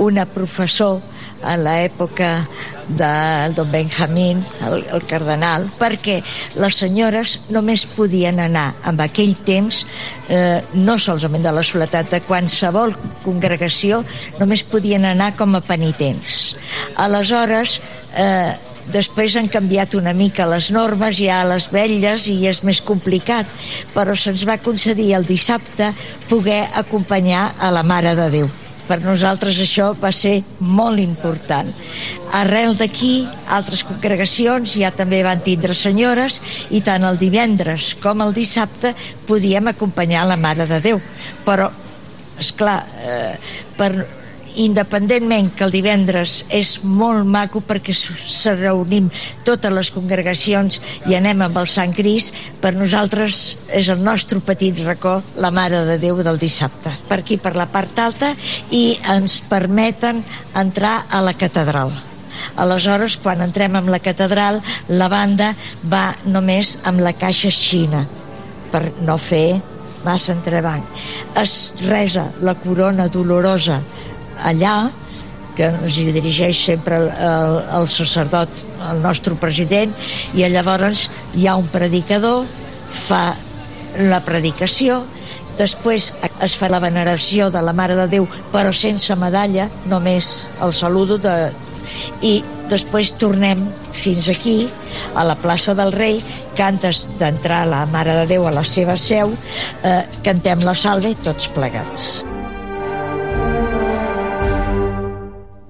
una 0.01 0.25
professor 0.25 0.99
a 1.43 1.55
l'època 1.59 2.47
del 2.87 3.55
don 3.55 3.71
Benjamín, 3.71 4.43
el, 4.67 4.83
el 4.91 5.05
cardenal, 5.07 5.69
perquè 5.79 6.19
les 6.59 6.79
senyores 6.81 7.37
només 7.53 7.85
podien 7.95 8.41
anar 8.43 8.73
amb 8.83 9.03
aquell 9.05 9.35
temps, 9.47 9.83
eh, 10.27 10.59
no 10.73 10.97
solament 10.99 11.45
de 11.47 11.55
la 11.55 11.63
soledat, 11.63 12.11
de 12.11 12.21
qualsevol 12.27 12.95
congregació, 13.23 14.03
només 14.39 14.65
podien 14.67 15.07
anar 15.07 15.33
com 15.39 15.55
a 15.55 15.63
penitents. 15.63 16.53
Aleshores, 16.99 17.79
eh, 18.15 18.53
Després 18.91 19.37
han 19.39 19.47
canviat 19.47 19.93
una 19.95 20.11
mica 20.11 20.47
les 20.49 20.67
normes, 20.75 21.19
hi 21.19 21.29
ha 21.31 21.43
les 21.47 21.69
vetlles 21.71 22.27
i 22.27 22.35
és 22.49 22.59
més 22.67 22.81
complicat, 22.83 23.47
però 23.93 24.11
se'ns 24.11 24.43
va 24.49 24.59
concedir 24.59 25.13
el 25.15 25.23
dissabte 25.29 25.93
poder 26.27 26.65
acompanyar 26.83 27.53
a 27.59 27.71
la 27.71 27.85
Mare 27.87 28.15
de 28.19 28.27
Déu. 28.35 28.51
Per 28.87 28.99
nosaltres 29.03 29.59
això 29.63 29.91
va 29.99 30.11
ser 30.11 30.41
molt 30.59 30.99
important. 30.99 31.69
Arrel 32.35 32.75
d'aquí, 32.79 33.27
altres 33.47 33.85
congregacions 33.87 34.75
ja 34.79 34.91
també 34.95 35.21
van 35.23 35.43
tindre 35.45 35.75
senyores 35.77 36.39
i 36.71 36.81
tant 36.83 37.05
el 37.07 37.19
divendres 37.21 37.93
com 38.03 38.25
el 38.25 38.35
dissabte 38.35 38.93
podíem 39.27 39.71
acompanyar 39.71 40.25
la 40.27 40.39
Mare 40.39 40.67
de 40.67 40.81
Déu. 40.83 40.99
Però, 41.45 41.69
és 42.39 42.51
clar, 42.57 42.81
eh, 43.05 43.37
per 43.77 44.22
independentment 44.61 45.51
que 45.57 45.65
el 45.65 45.73
divendres 45.73 46.43
és 46.53 46.75
molt 46.83 47.25
maco 47.25 47.61
perquè 47.65 47.95
se 47.95 48.53
reunim 48.55 49.09
totes 49.47 49.73
les 49.73 49.91
congregacions 49.93 50.79
i 51.09 51.17
anem 51.17 51.43
amb 51.45 51.59
el 51.61 51.67
Sant 51.69 51.93
Cris, 51.95 52.31
per 52.61 52.73
nosaltres 52.77 53.41
és 53.73 53.89
el 53.89 54.03
nostre 54.03 54.41
petit 54.43 54.79
racó, 54.85 55.19
la 55.37 55.51
Mare 55.51 55.83
de 55.87 55.97
Déu 56.01 56.21
del 56.23 56.39
dissabte. 56.41 56.93
Per 57.09 57.19
aquí, 57.21 57.37
per 57.37 57.55
la 57.57 57.69
part 57.71 57.99
alta, 57.99 58.33
i 58.71 58.97
ens 59.13 59.41
permeten 59.49 60.23
entrar 60.59 61.03
a 61.09 61.21
la 61.21 61.35
catedral. 61.37 61.93
Aleshores, 62.59 63.17
quan 63.21 63.43
entrem 63.45 63.77
amb 63.77 63.91
la 63.93 64.01
catedral, 64.03 64.59
la 64.89 65.09
banda 65.09 65.53
va 65.89 66.13
només 66.25 66.77
amb 66.89 67.03
la 67.05 67.13
caixa 67.13 67.51
xina, 67.53 68.03
per 68.73 68.89
no 69.05 69.17
fer 69.21 69.61
massa 70.03 70.33
entrebanc. 70.33 71.03
Es 71.39 71.73
resa 71.85 72.27
la 72.41 72.55
corona 72.59 73.07
dolorosa 73.07 73.79
allà, 74.43 74.91
que 75.57 75.69
ens 75.69 75.97
hi 75.97 76.07
dirigeix 76.15 76.59
sempre 76.65 76.97
el, 76.97 77.09
el, 77.13 77.57
el 77.79 77.89
sacerdot, 77.89 78.53
el 78.89 79.01
nostre 79.03 79.35
president, 79.39 79.93
i 80.33 80.45
llavors 80.49 81.07
hi 81.37 81.47
ha 81.47 81.57
un 81.59 81.67
predicador, 81.73 82.47
fa 82.93 83.33
la 84.09 84.21
predicació, 84.25 85.03
després 85.59 86.09
es 86.41 86.55
fa 86.57 86.69
la 86.73 86.81
veneració 86.81 87.51
de 87.53 87.61
la 87.61 87.75
Mare 87.77 87.97
de 87.99 88.07
Déu, 88.15 88.27
però 88.53 88.73
sense 88.73 89.15
medalla, 89.15 89.69
només 89.89 90.47
el 90.65 90.73
saludo 90.73 91.19
de, 91.21 91.35
i 92.25 92.39
després 92.71 93.13
tornem 93.21 93.67
fins 93.93 94.29
aquí, 94.31 94.57
a 95.15 95.25
la 95.27 95.37
plaça 95.37 95.75
del 95.77 95.93
Rei, 95.93 96.21
que 96.57 96.65
antes 96.65 97.05
d'entrar 97.21 97.65
la 97.69 97.85
Mare 97.93 98.17
de 98.23 98.27
Déu 98.35 98.47
a 98.49 98.55
la 98.55 98.65
seva 98.65 98.97
seu, 98.97 99.33
eh, 99.83 100.01
cantem 100.25 100.65
la 100.65 100.77
salve 100.77 101.15
tots 101.25 101.49
plegats. 101.53 102.23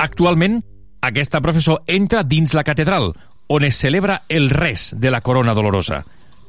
Actualment, 0.04 0.58
aquesta 1.00 1.40
professor 1.40 1.80
entra 1.88 2.26
dins 2.28 2.52
la 2.58 2.66
catedral, 2.68 3.14
on 3.48 3.64
es 3.64 3.78
celebra 3.80 4.24
el 4.28 4.50
res 4.52 4.90
de 5.00 5.12
la 5.14 5.22
corona 5.24 5.54
dolorosa. 5.56 6.02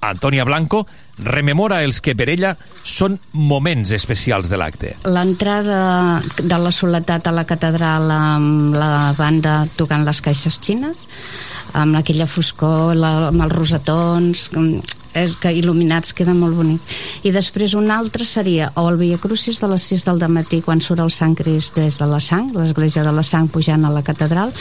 Antònia 0.04 0.44
Blanco 0.44 0.82
rememora 1.22 1.78
els 1.86 2.00
que 2.04 2.16
per 2.18 2.26
ella 2.32 2.56
són 2.82 3.14
moments 3.32 3.94
especials 3.94 4.50
de 4.50 4.58
l'acte. 4.58 4.90
L'entrada 5.06 6.20
de 6.36 6.58
la 6.58 6.72
soledat 6.74 7.30
a 7.30 7.32
la 7.36 7.46
catedral 7.46 8.10
amb 8.10 8.74
la 8.74 9.14
banda 9.16 9.62
tocant 9.78 10.02
les 10.04 10.20
caixes 10.20 10.58
xines, 10.58 11.06
amb 11.74 11.98
aquella 11.98 12.26
foscor, 12.30 12.94
la, 12.96 13.14
amb 13.28 13.44
els 13.44 13.54
rosetons, 13.54 14.48
és 15.14 15.36
que 15.38 15.52
il·luminats 15.54 16.14
queda 16.16 16.34
molt 16.34 16.58
bonic. 16.58 16.94
I 17.22 17.30
després 17.34 17.76
un 17.78 17.90
altre 17.94 18.26
seria 18.26 18.72
o 18.74 18.86
el 18.90 18.98
Via 18.98 19.18
Crucis 19.22 19.60
de 19.62 19.70
les 19.70 19.86
6 19.92 20.06
del 20.08 20.22
matí 20.28 20.60
quan 20.62 20.82
surt 20.82 21.04
el 21.04 21.12
Sant 21.14 21.36
Crist 21.38 21.78
des 21.78 21.98
de 21.98 22.08
la 22.10 22.20
Sang, 22.20 22.50
l'església 22.54 23.04
de 23.06 23.12
la 23.14 23.22
Sang 23.22 23.48
pujant 23.48 23.84
a 23.84 23.92
la 23.94 24.02
catedral, 24.02 24.52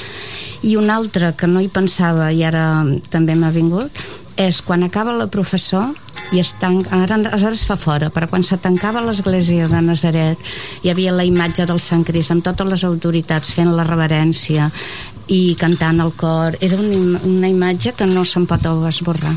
i 0.62 0.78
un 0.78 0.90
altre 0.94 1.34
que 1.36 1.50
no 1.50 1.62
hi 1.62 1.70
pensava 1.74 2.32
i 2.32 2.44
ara 2.46 2.86
també 3.10 3.36
m'ha 3.36 3.52
vingut, 3.52 3.92
és 4.38 4.62
quan 4.66 4.84
acaba 4.84 5.14
la 5.14 5.28
professor 5.30 5.94
i 6.34 6.40
es 6.42 6.54
tanca, 6.58 6.90
ara, 7.04 7.20
ara 7.30 7.52
es 7.52 7.64
fa 7.70 7.76
fora 7.78 8.10
però 8.10 8.26
quan 8.30 8.44
se 8.44 8.58
tancava 8.58 9.02
l'església 9.04 9.68
de 9.70 9.82
Nazaret 9.86 10.40
hi 10.82 10.90
havia 10.90 11.14
la 11.14 11.26
imatge 11.28 11.68
del 11.70 11.82
Sant 11.84 12.06
Crist 12.08 12.34
amb 12.34 12.46
totes 12.46 12.68
les 12.70 12.84
autoritats 12.88 13.54
fent 13.54 13.70
la 13.76 13.86
reverència 13.86 14.72
i 15.28 15.56
cantant 15.60 16.02
el 16.04 16.12
cor 16.18 16.58
era 16.62 16.78
una, 16.78 17.20
una 17.24 17.50
imatge 17.50 17.94
que 17.94 18.08
no 18.10 18.26
se'n 18.26 18.48
pot 18.50 18.66
esborrar 18.90 19.36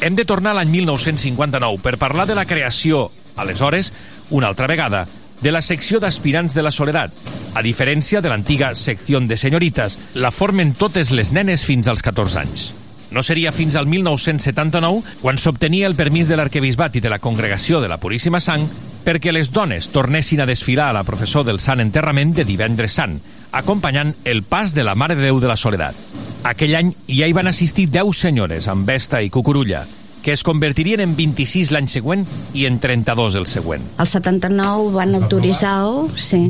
Hem 0.00 0.14
de 0.14 0.24
tornar 0.24 0.52
a 0.54 0.60
l'any 0.60 0.70
1959 0.70 1.82
per 1.82 1.98
parlar 1.98 2.24
de 2.28 2.36
la 2.38 2.46
creació, 2.46 3.10
aleshores, 3.36 3.92
una 4.30 4.46
altra 4.46 4.68
vegada, 4.70 5.08
de 5.42 5.52
la 5.52 5.60
secció 5.60 5.98
d'aspirants 5.98 6.54
de 6.54 6.62
la 6.62 6.70
Soledat. 6.70 7.12
A 7.54 7.62
diferència 7.66 8.22
de 8.22 8.30
l'antiga 8.30 8.74
secció 8.78 9.20
de 9.20 9.36
senyorites, 9.36 9.98
la 10.14 10.30
formen 10.30 10.72
totes 10.72 11.10
les 11.10 11.32
nenes 11.32 11.66
fins 11.66 11.88
als 11.88 12.02
14 12.06 12.38
anys. 12.38 12.72
No 13.10 13.22
seria 13.24 13.52
fins 13.52 13.74
al 13.74 13.86
1979 13.86 15.02
quan 15.22 15.38
s'obtenia 15.38 15.88
el 15.88 15.96
permís 15.96 16.28
de 16.28 16.36
l'arquebisbat 16.36 16.96
i 16.96 17.00
de 17.00 17.10
la 17.10 17.18
congregació 17.18 17.80
de 17.80 17.88
la 17.88 17.98
Puríssima 17.98 18.40
Sang 18.40 18.68
perquè 19.08 19.32
les 19.32 19.48
dones 19.48 19.86
tornessin 19.88 20.42
a 20.42 20.46
desfilar 20.46 20.90
a 20.90 20.92
la 20.98 21.02
professor 21.08 21.46
del 21.46 21.62
Sant 21.64 21.80
Enterrament 21.80 22.34
de 22.36 22.44
divendres 22.44 22.92
sant, 22.98 23.14
acompanyant 23.56 24.10
el 24.28 24.42
pas 24.44 24.74
de 24.76 24.84
la 24.84 24.92
Mare 25.00 25.16
de 25.16 25.24
Déu 25.24 25.38
de 25.40 25.48
la 25.48 25.56
Soledat. 25.56 25.96
Aquell 26.44 26.76
any 26.76 26.90
ja 27.08 27.24
hi 27.24 27.32
van 27.32 27.48
assistir 27.48 27.86
10 27.88 28.12
senyores 28.12 28.68
amb 28.68 28.84
vesta 28.84 29.22
i 29.24 29.30
cucurulla, 29.32 29.86
que 30.28 30.34
es 30.34 30.42
convertirien 30.44 31.00
en 31.00 31.14
26 31.16 31.70
l'any 31.72 31.86
següent 31.88 32.26
i 32.52 32.66
en 32.68 32.74
32 32.82 33.38
el 33.40 33.46
següent. 33.48 33.86
el 33.96 34.08
79 34.10 34.90
van 34.92 35.14
autoritzar-ho 35.16 36.02
sí, 36.20 36.42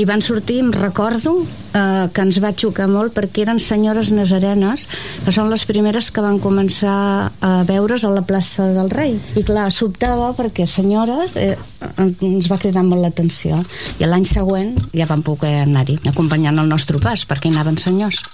i 0.00 0.06
van 0.08 0.24
sortir, 0.24 0.62
em 0.64 0.70
recordo 0.72 1.34
eh, 1.76 2.08
que 2.08 2.24
ens 2.24 2.38
va 2.40 2.54
xocar 2.56 2.86
molt 2.88 3.12
perquè 3.12 3.44
eren 3.44 3.60
senyores 3.60 4.08
nazarenes 4.16 4.86
que 5.26 5.36
són 5.36 5.52
les 5.52 5.66
primeres 5.68 6.08
que 6.08 6.24
van 6.24 6.40
començar 6.40 7.28
a 7.44 7.52
veure's 7.68 8.08
a 8.08 8.14
la 8.16 8.24
plaça 8.24 8.70
del 8.72 8.88
Rei. 8.88 9.18
I 9.36 9.44
clar, 9.44 9.68
sobtava 9.76 10.32
perquè 10.32 10.64
senyores 10.64 11.36
eh, 11.36 11.52
ens 12.00 12.48
va 12.48 12.56
cridar 12.56 12.86
molt 12.88 13.04
l'atenció. 13.04 13.60
I 14.00 14.08
l'any 14.08 14.24
següent 14.24 14.72
ja 14.96 15.04
van 15.04 15.20
poder 15.20 15.66
anar-hi 15.66 16.00
acompanyant 16.08 16.64
el 16.64 16.72
nostre 16.72 16.96
pas 16.96 17.28
perquè 17.28 17.52
hi 17.52 17.58
anaven 17.58 17.76
senyors 17.76 18.24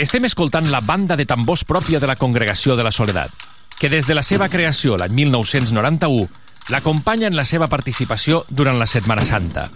Estem 0.00 0.24
escoltant 0.24 0.64
la 0.72 0.80
banda 0.80 1.12
de 1.12 1.26
tambors 1.28 1.66
pròpia 1.68 1.98
de 2.00 2.08
la 2.08 2.14
Congregació 2.16 2.72
de 2.72 2.86
la 2.86 2.90
Soledat, 2.90 3.34
que 3.76 3.90
des 3.92 4.06
de 4.08 4.14
la 4.16 4.22
seva 4.24 4.46
creació 4.48 4.96
l'any 4.96 5.12
1991 5.12 6.24
l'acompanya 6.72 7.28
en 7.28 7.36
la 7.36 7.44
seva 7.44 7.68
participació 7.68 8.46
durant 8.48 8.78
la 8.80 8.86
Setmana 8.88 9.26
Santa. 9.28 9.66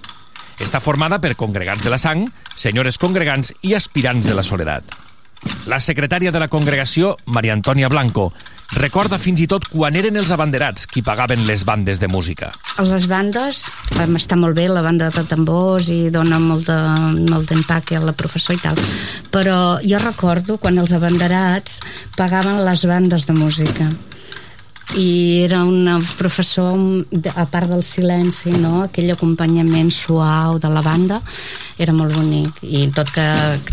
Està 0.56 0.80
formada 0.80 1.18
per 1.20 1.34
congregants 1.36 1.84
de 1.84 1.92
la 1.92 2.00
sang, 2.00 2.24
senyores 2.56 2.96
congregants 2.96 3.52
i 3.68 3.74
aspirants 3.76 4.24
de 4.24 4.38
la 4.38 4.46
Soledat. 4.46 4.96
La 5.68 5.76
secretària 5.76 6.32
de 6.32 6.40
la 6.40 6.48
congregació, 6.48 7.18
Maria 7.26 7.52
Antònia 7.52 7.92
Blanco, 7.92 8.30
recorda 8.74 9.18
fins 9.22 9.40
i 9.44 9.46
tot 9.50 9.68
quan 9.70 9.94
eren 9.96 10.16
els 10.18 10.32
abanderats 10.34 10.86
qui 10.90 11.02
pagaven 11.06 11.46
les 11.46 11.64
bandes 11.64 12.00
de 12.02 12.08
música. 12.10 12.50
Les 12.82 13.06
bandes 13.10 13.64
està 14.18 14.36
molt 14.36 14.56
bé 14.58 14.66
la 14.68 14.82
banda 14.82 15.10
de 15.14 15.24
tambors 15.30 15.88
i 15.94 16.10
dona 16.10 16.38
molt 16.42 16.66
de- 16.66 17.28
molt 17.30 17.48
d'impacte 17.50 17.96
a 17.96 18.00
la 18.00 18.12
professor 18.12 18.56
i 18.56 18.58
tal 18.62 18.74
però 19.30 19.78
jo 19.82 19.98
recordo 19.98 20.58
quan 20.58 20.78
els 20.78 20.92
abanderats 20.92 21.80
pagaven 22.16 22.64
les 22.64 22.84
bandes 22.86 23.26
de 23.26 23.32
música 23.32 23.88
i 25.00 25.40
era 25.46 25.62
un 25.64 25.88
professor 26.18 26.76
a 27.34 27.46
part 27.46 27.68
del 27.70 27.82
silenci 27.82 28.52
no? 28.52 28.82
aquell 28.82 29.10
acompanyament 29.14 29.90
suau 29.90 30.58
de 30.58 30.68
la 30.68 30.82
banda 30.82 31.22
era 31.78 31.92
molt 31.92 32.14
bonic 32.14 32.60
i 32.62 32.90
tot 32.94 33.10
que, 33.10 33.24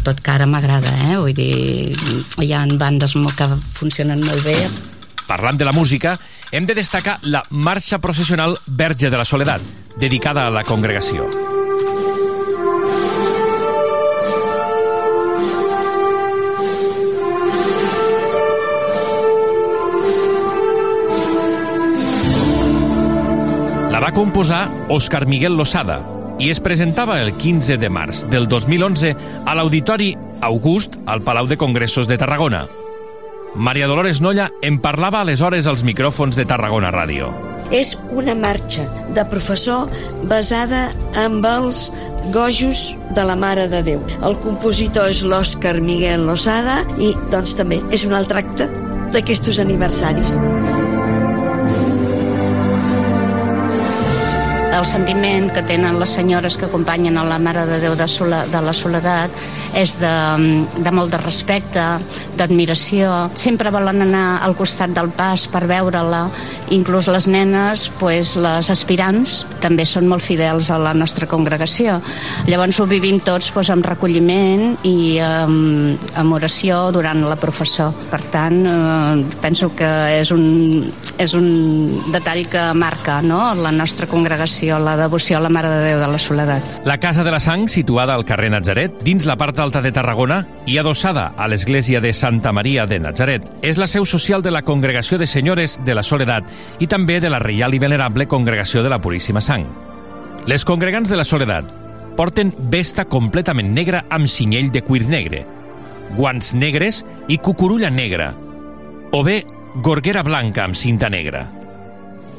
tot 0.03 0.21
que 0.21 0.31
ara 0.31 0.47
m'agrada 0.47 0.93
eh? 1.11 1.17
vull 1.17 1.33
dir, 1.35 1.97
hi 2.39 2.53
ha 2.53 2.65
bandes 2.79 3.13
que 3.35 3.49
funcionen 3.73 4.23
molt 4.23 4.43
bé 4.43 4.57
Parlant 5.31 5.55
de 5.55 5.63
la 5.63 5.71
música, 5.71 6.19
hem 6.51 6.65
de 6.65 6.75
destacar 6.75 7.19
la 7.21 7.41
Marxa 7.49 7.99
Processional 8.03 8.57
Verge 8.67 9.09
de 9.09 9.15
la 9.15 9.23
Soledat, 9.23 9.61
dedicada 9.95 10.45
a 10.45 10.51
la 10.51 10.65
congregació. 10.67 11.23
La 23.87 24.03
va 24.03 24.11
composar 24.11 24.65
Òscar 24.91 25.23
Miguel 25.31 25.55
Losada 25.55 26.01
i 26.43 26.51
es 26.51 26.59
presentava 26.59 27.21
el 27.23 27.31
15 27.39 27.79
de 27.79 27.87
març 27.87 28.25
del 28.27 28.51
2011 28.51 29.15
a 29.45 29.55
l'Auditori 29.55 30.11
August 30.41 30.99
al 31.05 31.23
Palau 31.23 31.47
de 31.47 31.55
Congressos 31.55 32.11
de 32.11 32.19
Tarragona. 32.19 32.65
Maria 33.55 33.87
Dolores 33.87 34.21
Nolla 34.21 34.51
en 34.61 34.79
parlava 34.79 35.21
aleshores 35.21 35.67
als 35.67 35.83
micròfons 35.83 36.37
de 36.39 36.45
Tarragona 36.47 36.91
Ràdio. 36.93 37.31
És 37.71 37.93
una 38.11 38.35
marxa 38.35 38.85
de 39.15 39.25
professor 39.31 39.91
basada 40.31 40.89
amb 41.19 41.45
els 41.47 41.89
gojos 42.31 42.85
de 43.15 43.25
la 43.27 43.35
Mare 43.35 43.67
de 43.71 43.83
Déu. 43.83 44.05
El 44.23 44.39
compositor 44.45 45.11
és 45.11 45.23
l'Òscar 45.27 45.79
Miguel 45.83 46.27
Losada 46.29 46.81
i 46.99 47.11
doncs 47.31 47.55
també 47.59 47.81
és 47.91 48.07
un 48.07 48.15
altre 48.15 48.43
acte 48.45 48.69
d'aquests 49.11 49.59
aniversaris. 49.59 50.35
El 54.71 54.85
sentiment 54.87 55.49
que 55.51 55.61
tenen 55.67 55.99
les 55.99 56.13
senyores 56.15 56.55
que 56.57 56.65
acompanyen 56.65 57.17
a 57.17 57.25
la 57.27 57.37
Mare 57.39 57.65
de 57.67 57.79
Déu 57.83 57.95
de, 57.99 58.07
Sola, 58.07 58.45
de 58.47 58.61
la 58.63 58.73
Soledat 58.73 59.33
és 59.77 59.93
de, 59.99 60.11
de 60.83 60.91
molt 60.95 61.11
de 61.11 61.19
respecte, 61.19 61.83
d'admiració. 62.39 63.11
Sempre 63.39 63.71
volen 63.71 64.01
anar 64.05 64.41
al 64.45 64.55
costat 64.59 64.93
del 64.95 65.11
pas 65.15 65.43
per 65.51 65.63
veure-la. 65.69 66.23
Inclús 66.75 67.09
les 67.11 67.27
nenes, 67.31 67.89
pues, 67.99 68.33
les 68.39 68.71
aspirants, 68.73 69.41
també 69.63 69.85
són 69.85 70.07
molt 70.11 70.23
fidels 70.25 70.71
a 70.71 70.79
la 70.81 70.95
nostra 70.97 71.27
congregació. 71.29 71.99
Llavors 72.47 72.79
ho 72.79 72.87
vivim 72.89 73.19
tots 73.23 73.51
pues, 73.51 73.69
amb 73.73 73.85
recolliment 73.87 74.77
i 74.87 75.19
amb, 75.23 75.99
amb 76.15 76.39
oració 76.39 76.87
durant 76.95 77.23
la 77.27 77.39
professor. 77.39 77.91
Per 78.11 78.21
tant, 78.33 78.61
eh, 78.65 79.37
penso 79.43 79.71
que 79.75 79.91
és 80.21 80.31
un, 80.35 80.91
és 81.21 81.35
un 81.37 82.01
detall 82.11 82.47
que 82.49 82.61
marca 82.73 83.19
no? 83.21 83.53
la 83.53 83.71
nostra 83.71 84.07
congregació, 84.09 84.79
la 84.81 84.95
devoció 84.97 85.37
a 85.37 85.41
la 85.43 85.51
Mare 85.53 85.69
de 85.69 85.83
Déu 85.85 85.99
de 86.01 86.07
la 86.09 86.17
Soledat. 86.19 86.65
La 86.87 86.97
Casa 86.97 87.23
de 87.23 87.31
la 87.31 87.39
Sang, 87.39 87.67
situada 87.69 88.15
al 88.15 88.25
carrer 88.25 88.49
Natzaret, 88.51 88.97
dins 89.05 89.27
la 89.29 89.37
part 89.37 89.59
alta 89.61 89.83
de 89.85 89.93
Tarragona 89.93 90.41
i 90.65 90.79
adossada 90.81 91.29
a 91.37 91.47
l'església 91.51 92.01
de 92.01 92.13
Santa 92.17 92.51
Maria 92.51 92.87
de 92.89 92.99
Natzaret, 92.99 93.45
és 93.61 93.77
la 93.77 93.89
seu 93.91 94.05
social 94.09 94.41
de 94.41 94.51
la 94.51 94.63
Congregació 94.65 95.21
de 95.21 95.29
Senyores 95.29 95.77
de 95.85 95.95
la 95.95 96.03
Soledat 96.03 96.49
i 96.81 96.89
també 96.89 97.19
de 97.21 97.29
la 97.29 97.39
Reial 97.43 97.77
i 97.77 97.83
Venerable 97.83 98.27
Congregació 98.27 98.81
de 98.81 98.89
la 98.89 99.01
Puríssima 99.01 99.45
Sang. 99.45 99.67
Les 100.49 100.65
congregants 100.65 101.09
de 101.09 101.21
la 101.21 101.27
Soledat 101.27 101.69
porten 102.17 102.49
vesta 102.73 103.05
completament 103.05 103.75
negra 103.77 104.07
amb 104.09 104.27
cinyell 104.27 104.73
de 104.73 104.81
cuir 104.81 105.05
negre, 105.05 105.45
guants 106.17 106.55
negres 106.57 107.05
i 107.29 107.37
cucurulla 107.37 107.93
negra, 107.93 108.33
o 109.11 109.21
bé 109.23 109.43
gorguera 109.75 110.23
blanca 110.23 110.65
amb 110.65 110.75
cinta 110.75 111.09
negra. 111.09 111.45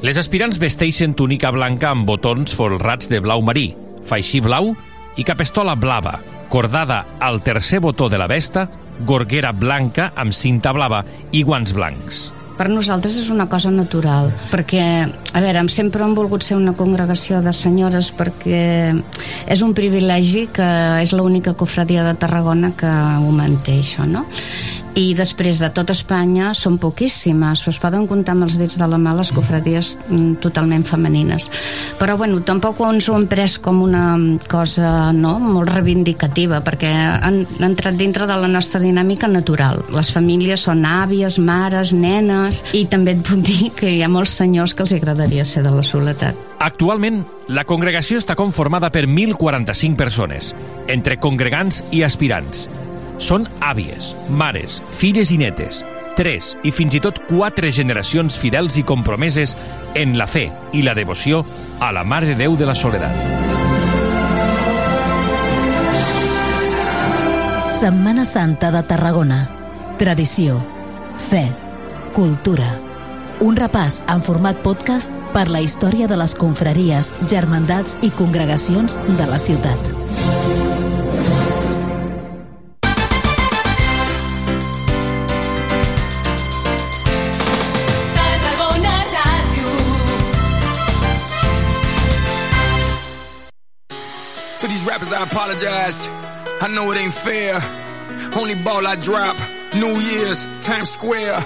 Les 0.02 0.18
aspirants 0.18 0.58
vesteixen 0.60 1.14
túnica 1.16 1.52
blanca 1.54 1.92
amb 1.92 2.04
botons 2.04 2.52
folrats 2.58 3.08
de 3.08 3.22
blau 3.24 3.40
marí, 3.40 3.70
faixí 4.04 4.42
blau 4.44 4.74
i 5.16 5.24
capestola 5.24 5.76
blava, 5.78 6.18
cordada 6.52 7.06
al 7.20 7.40
tercer 7.40 7.80
botó 7.80 8.10
de 8.12 8.18
la 8.20 8.28
vesta, 8.28 8.68
gorguera 9.06 9.52
blanca 9.52 10.10
amb 10.16 10.36
cinta 10.36 10.74
blava 10.76 11.04
i 11.32 11.42
guants 11.42 11.72
blancs. 11.72 12.28
Per 12.52 12.68
nosaltres 12.68 13.16
és 13.16 13.30
una 13.32 13.46
cosa 13.48 13.70
natural, 13.72 14.28
perquè, 14.52 14.82
a 15.08 15.40
veure, 15.40 15.62
sempre 15.72 16.04
hem 16.04 16.12
volgut 16.14 16.44
ser 16.44 16.58
una 16.58 16.74
congregació 16.76 17.40
de 17.40 17.54
senyores 17.56 18.10
perquè 18.12 18.92
és 19.48 19.62
un 19.64 19.72
privilegi 19.72 20.44
que 20.52 20.68
és 21.00 21.14
l'única 21.16 21.56
cofradia 21.56 22.04
de 22.04 22.12
Tarragona 22.20 22.74
que 22.76 22.92
ho 22.92 23.32
manté, 23.32 23.80
això, 23.80 24.04
no? 24.04 24.26
I 24.98 25.12
després 25.16 25.60
de 25.62 25.70
tot 25.72 25.90
Espanya 25.92 26.52
són 26.58 26.76
poquíssimes, 26.80 27.64
es 27.68 27.78
poden 27.80 28.04
comptar 28.10 28.34
amb 28.36 28.46
els 28.46 28.58
dits 28.60 28.76
de 28.80 28.88
la 28.88 28.98
mà 29.00 29.14
les 29.16 29.32
cofradies 29.32 29.94
mm, 30.08 30.34
totalment 30.44 30.84
femenines. 30.88 31.48
Però 32.00 32.18
bueno, 32.20 32.42
tampoc 32.44 32.80
ens 32.84 33.08
ho 33.08 33.16
hem 33.16 33.26
pres 33.30 33.58
com 33.62 33.80
una 33.84 34.04
cosa 34.52 35.12
no, 35.16 35.38
molt 35.40 35.72
reivindicativa 35.72 36.60
perquè 36.64 36.92
han, 36.92 37.42
han 37.56 37.70
entrat 37.70 37.96
dintre 37.96 38.28
de 38.28 38.36
la 38.36 38.50
nostra 38.50 38.82
dinàmica 38.82 39.30
natural. 39.30 39.80
Les 39.94 40.12
famílies 40.12 40.68
són 40.68 40.84
àvies, 40.88 41.38
mares, 41.40 41.94
nenes 41.96 42.62
i 42.76 42.84
també 42.90 43.16
et 43.16 43.24
puc 43.26 43.40
dir 43.46 43.72
que 43.78 43.96
hi 43.96 44.02
ha 44.04 44.12
molts 44.12 44.36
senyors 44.42 44.76
que 44.76 44.84
els 44.84 44.96
agradaria 44.96 45.46
ser 45.48 45.64
de 45.64 45.72
la 45.72 45.84
soledat. 45.86 46.36
Actualment, 46.62 47.24
la 47.50 47.64
congregació 47.66 48.20
està 48.20 48.36
conformada 48.38 48.92
per 48.94 49.02
1.045 49.08 49.98
persones, 49.98 50.52
entre 50.86 51.16
congregants 51.18 51.80
i 51.90 52.04
aspirants, 52.06 52.68
són 53.22 53.46
àvies, 53.62 54.12
mares, 54.28 54.80
filles 54.90 55.30
i 55.30 55.38
netes, 55.38 55.84
tres 56.18 56.52
i 56.66 56.72
fins 56.74 56.96
i 56.98 57.00
tot 57.00 57.20
quatre 57.28 57.70
generacions 57.72 58.36
fidels 58.38 58.76
i 58.80 58.84
compromeses 58.84 59.54
en 59.94 60.16
la 60.18 60.26
fe 60.26 60.48
i 60.74 60.82
la 60.82 60.96
devoció 60.98 61.44
a 61.80 61.92
la 61.94 62.02
Mare 62.04 62.32
de 62.32 62.36
Déu 62.42 62.56
de 62.58 62.66
la 62.66 62.74
Soledat. 62.74 63.14
Setmana 67.82 68.24
Santa 68.24 68.70
de 68.70 68.82
Tarragona. 68.86 69.40
Tradició, 69.98 70.60
fe, 71.30 71.48
cultura. 72.14 72.68
Un 73.42 73.58
repàs 73.58 74.00
en 74.12 74.22
format 74.22 74.60
podcast 74.62 75.14
per 75.34 75.48
la 75.50 75.62
història 75.64 76.06
de 76.06 76.18
les 76.20 76.36
confraries, 76.38 77.10
germandats 77.26 77.98
i 78.02 78.12
congregacions 78.14 79.00
de 79.18 79.26
la 79.26 79.42
ciutat. 79.42 80.61
These 94.82 94.90
rappers, 94.90 95.12
I 95.12 95.22
apologize. 95.22 96.08
I 96.60 96.68
know 96.68 96.90
it 96.90 96.96
ain't 96.96 97.14
fair. 97.14 97.54
Only 98.34 98.54
ball 98.54 98.86
I 98.86 98.96
drop. 98.96 99.36
New 99.74 99.94
Year's, 100.00 100.46
Times 100.60 100.90
Square. 100.90 101.38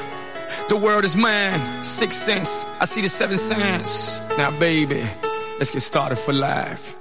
The 0.68 0.76
world 0.76 1.04
is 1.04 1.16
mine. 1.16 1.84
Six 1.84 2.16
cents. 2.16 2.64
I 2.80 2.84
see 2.86 3.02
the 3.02 3.08
seven 3.08 3.36
cents. 3.36 4.20
Now, 4.38 4.56
baby, 4.58 5.02
let's 5.58 5.70
get 5.70 5.80
started 5.80 6.16
for 6.16 6.32
life. 6.32 6.96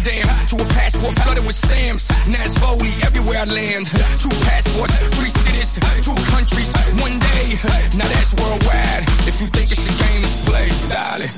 Amsterdam 0.00 0.46
to 0.46 0.56
a 0.56 0.68
passport 0.72 1.14
flooded 1.20 1.44
with 1.44 1.54
stamps. 1.54 2.08
Now 2.26 2.42
it's 2.42 2.56
everywhere 3.04 3.40
I 3.40 3.44
land. 3.44 3.86
Two 3.86 4.30
passports, 4.48 5.08
three 5.08 5.28
cities, 5.28 5.78
two 6.00 6.14
countries, 6.32 6.72
one 7.00 7.18
day. 7.18 7.58
Now 7.98 8.08
that's 8.08 8.32
worldwide. 8.34 9.04
If 9.28 9.40
you 9.40 9.48
think 9.48 9.70
it's 9.70 9.86
a 9.86 9.92
game, 9.92 10.22
it's 10.24 10.48
play, 10.48 10.68
darling. 10.88 11.28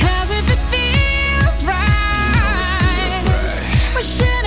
Cause 0.00 0.30
if 0.30 0.48
it 0.48 0.62
feels 0.72 1.64
right, 1.64 2.24
you 2.24 2.40
know 2.40 2.56
it 2.56 2.72
feels 2.88 4.22
right. 4.22 4.37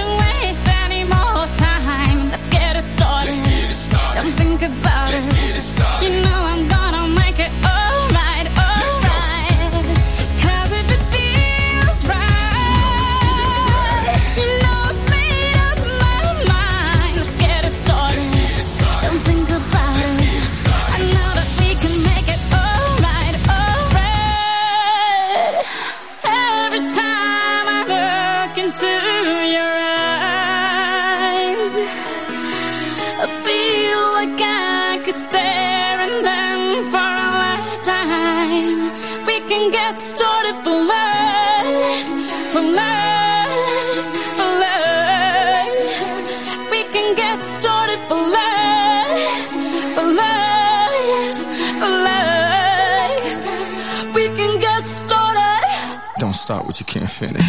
start 56.52 56.66
what 56.66 56.80
you 56.82 56.86
can't 56.86 57.10
finish. 57.10 57.46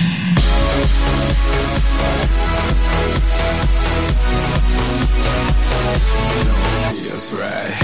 Feels 6.92 7.34
right. 7.34 7.74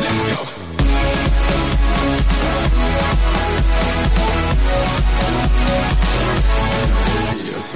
Let's 0.00 0.22
go. 0.36 0.66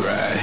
right. 0.06 0.40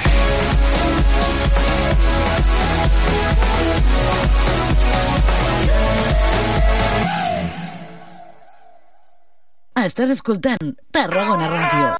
Ah, 9.78 9.86
estàs 9.86 10.10
escoltant 10.10 10.72
Tarragona 10.90 11.46
Ràdio. 11.52 11.90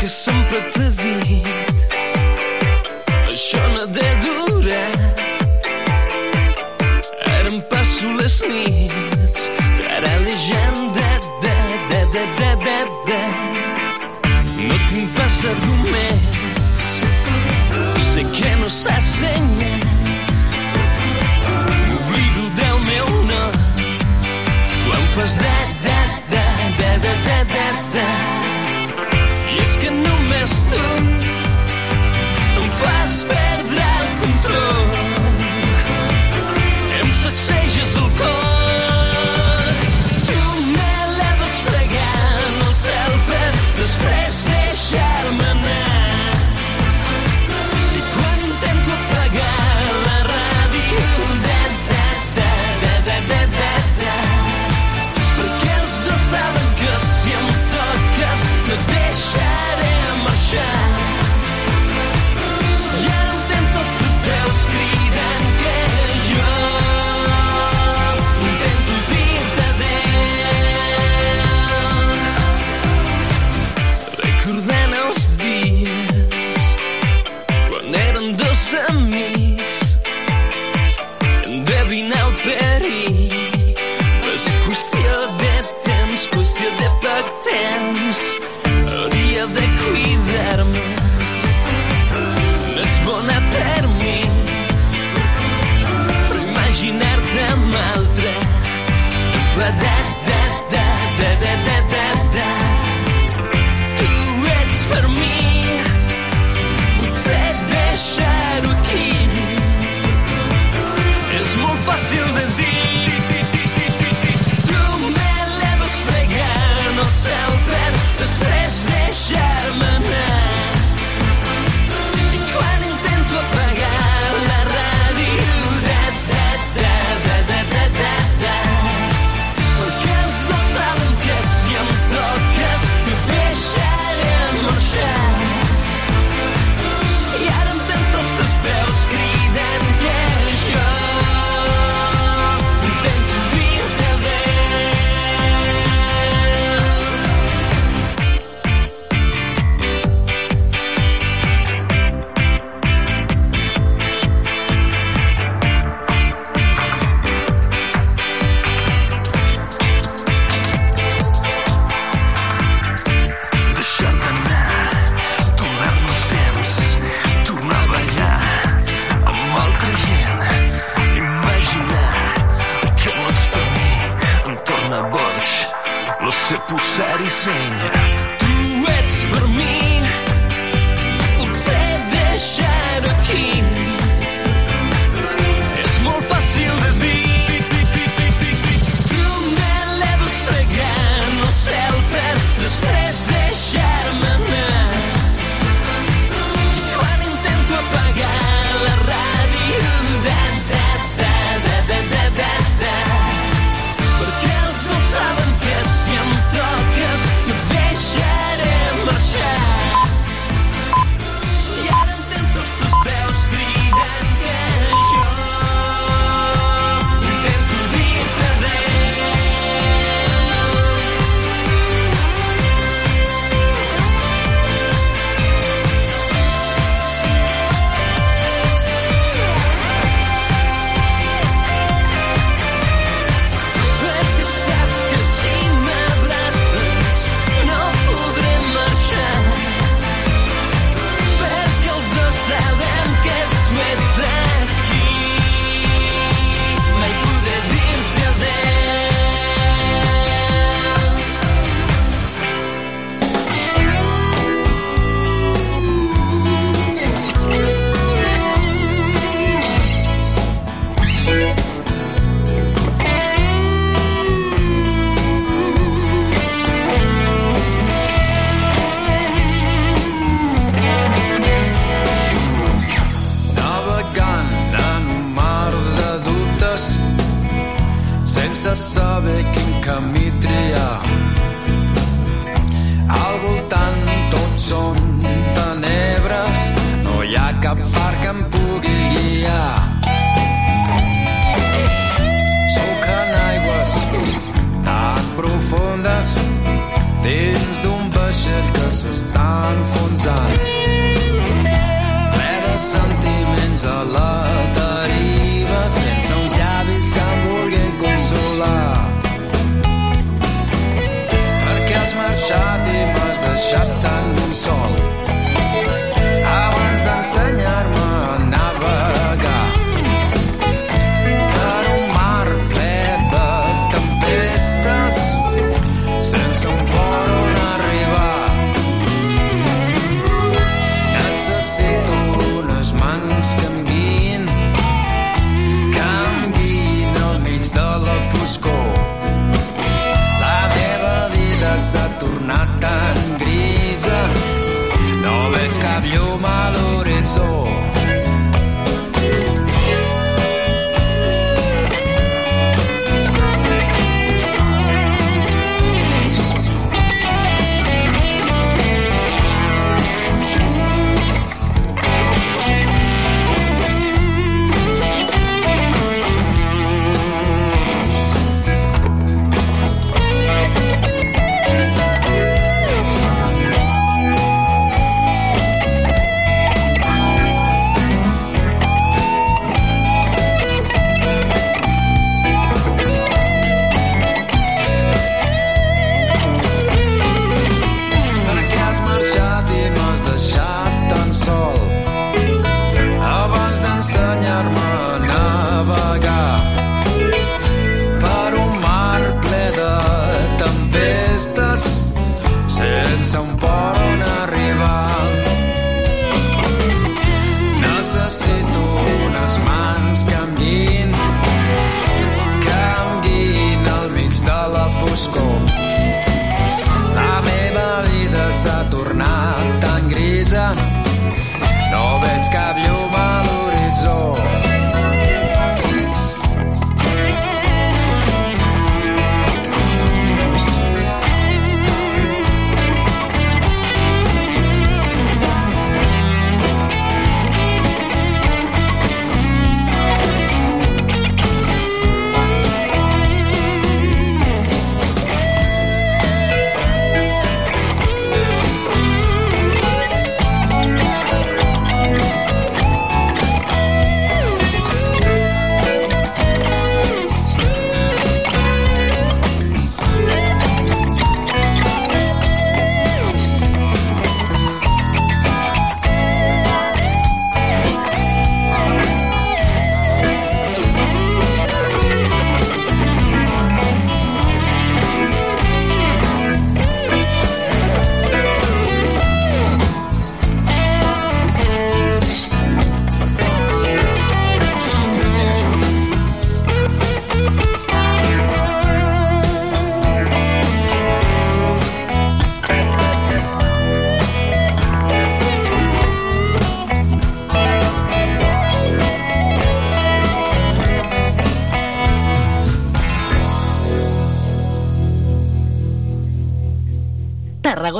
que 0.00 0.06
sempre 0.06 0.62
t'he 0.72 0.88
dit 1.02 1.69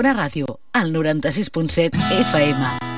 Tarragona 0.01 0.23
Ràdio, 0.25 0.47
al 0.73 0.95
96.7 0.95 1.91
FM. 2.23 2.90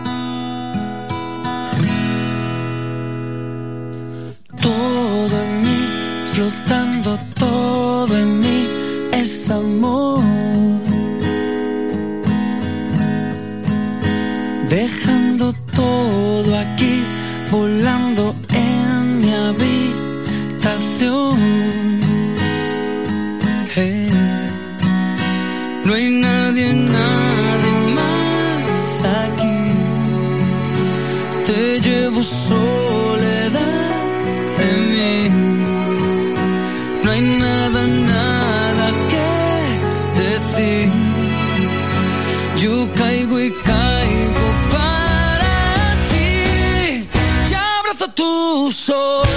Tu 48.73 49.32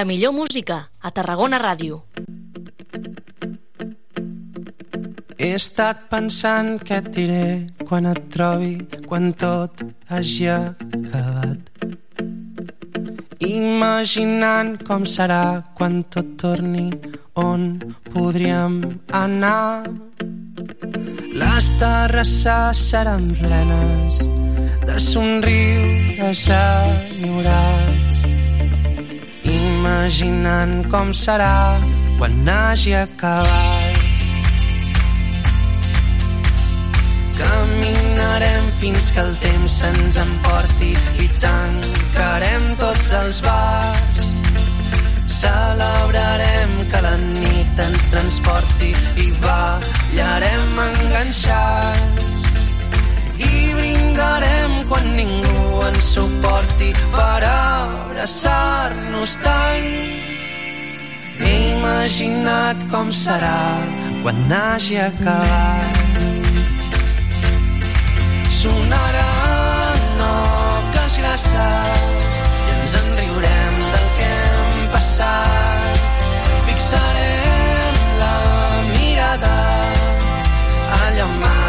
La 0.00 0.06
millor 0.06 0.32
música, 0.32 0.76
a 1.04 1.10
Tarragona 1.12 1.58
Ràdio. 1.60 1.98
He 5.36 5.50
estat 5.58 6.06
pensant 6.08 6.78
què 6.88 7.02
et 7.02 7.10
diré 7.12 7.48
quan 7.84 8.08
et 8.08 8.22
trobi, 8.32 8.78
quan 9.04 9.34
tot 9.42 9.82
hagi 10.08 10.48
acabat. 10.54 11.68
Imaginant 13.50 14.72
com 14.88 15.04
serà 15.04 15.68
quan 15.76 16.00
tot 16.16 16.32
torni, 16.40 16.88
on 17.36 17.68
podríem 18.08 18.80
anar. 19.20 19.84
Les 21.44 21.72
terrasses 21.84 22.88
seran 22.88 23.34
plenes 23.44 24.24
de 24.88 24.98
somriures 25.12 26.48
enyorats. 26.64 27.89
Imaginant 29.90 30.84
com 30.86 31.08
serà 31.10 31.74
quan 32.14 32.46
hagi 32.46 32.92
acabat. 32.94 33.96
Caminarem 37.34 38.68
fins 38.78 39.10
que 39.10 39.18
el 39.24 39.34
temps 39.42 39.80
se'ns 39.82 40.20
emporti 40.22 40.92
i 41.24 41.26
tancarem 41.42 42.68
tots 42.78 43.10
els 43.18 43.42
bars. 43.42 44.30
Celebrarem 45.40 46.78
que 46.94 47.02
la 47.08 47.16
nit 47.26 47.84
ens 47.88 48.06
transporti 48.14 48.94
i 49.26 49.28
ballarem 49.42 50.82
enganxats. 50.86 52.46
I 53.42 53.54
brindarem 53.74 54.84
quan 54.86 55.16
abraçar-nos 58.20 59.36
tant. 59.40 59.88
He 61.40 61.52
imaginat 61.72 62.76
com 62.92 63.08
serà 63.08 63.80
quan 64.22 64.44
hagi 64.52 64.98
acabat. 65.00 65.88
Sonaran 68.60 70.20
oques 70.26 71.16
grasses 71.22 72.42
i 72.44 72.74
ens 72.74 72.98
en 73.00 73.08
riurem 73.20 73.80
del 73.94 74.08
que 74.18 74.28
hem 74.34 74.84
passat. 74.92 76.04
Fixarem 76.68 78.04
la 78.20 78.36
mirada 78.92 79.56
allà 81.00 81.24
on 81.24 81.59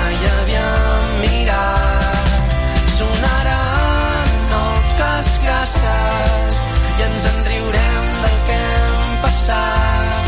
grasses 5.80 6.67
i 6.99 7.03
ens 7.05 7.26
en 7.26 7.45
riurem 7.45 8.07
del 8.24 8.38
que 8.47 8.57
hem 8.57 9.22
passat. 9.24 10.24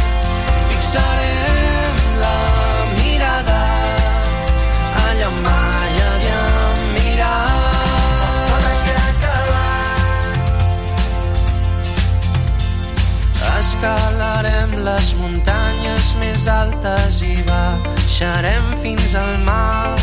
Fixarem 0.69 1.97
la 2.21 2.37
mirada 2.97 3.61
allà 5.03 5.27
on 5.27 5.37
mai 5.43 5.93
havíem 6.07 6.77
mirat. 6.95 7.51
Escalarem 13.63 14.71
les 14.85 15.13
muntanyes 15.19 16.15
més 16.19 16.47
altes 16.51 17.21
i 17.23 17.35
baixarem 17.47 18.73
fins 18.83 19.15
al 19.15 19.37
mar. 19.47 19.95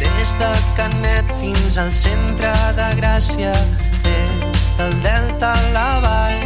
Des 0.00 0.34
de 0.40 0.50
Canet 0.76 1.28
fins 1.40 1.76
al 1.80 1.92
centre 1.96 2.52
de 2.76 2.88
Gràcia, 3.00 3.54
des 4.04 4.64
del 4.78 4.94
delta 5.02 5.52
a 5.52 5.62
la 5.76 5.90
vall. 6.04 6.42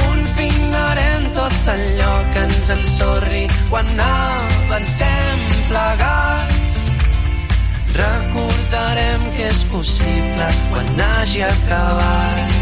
Confinarem 0.00 1.30
tot 1.36 1.72
allò 1.74 2.14
que 2.32 2.44
ens 2.48 2.70
ensorri 2.76 3.44
quan 3.70 3.88
avancem 4.08 5.40
plegats. 5.70 6.76
Recordarem 7.96 9.22
que 9.36 9.48
és 9.48 9.64
possible 9.72 10.48
quan 10.70 11.00
hagi 11.00 11.42
acabat. 11.48 12.56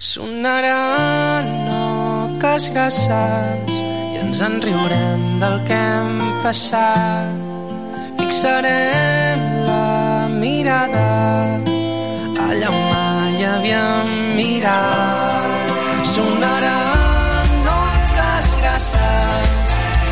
Sonaran 0.00 1.46
oques 1.70 2.70
grasses 2.72 3.68
i 3.68 4.16
ens 4.22 4.40
en 4.46 4.56
riurem 4.64 5.38
del 5.42 5.60
que 5.68 5.76
hem 5.76 6.18
passat. 6.42 7.49
Fixarem 8.30 9.40
la 9.66 10.28
mirada 10.30 11.06
allà 12.44 12.68
on 12.70 12.84
mai 12.92 13.42
havíem 13.48 14.12
mirat. 14.36 15.72
Sonaran 16.12 17.66
oques 17.74 18.52
grasses 18.60 19.50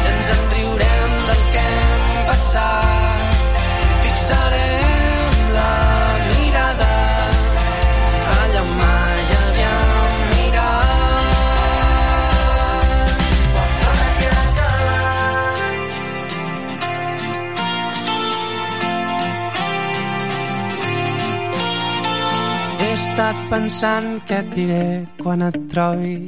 i 0.01 0.11
ens 0.15 0.33
en 0.35 0.43
riurem 0.57 1.15
del 1.29 1.45
que 1.53 1.63
hem 1.69 2.19
passat. 2.33 3.39
Fixarem 4.03 4.68
pensant 23.49 24.09
què 24.29 24.43
et 24.43 24.51
diré 24.57 24.85
quan 25.23 25.45
et 25.47 25.57
trobi 25.73 26.19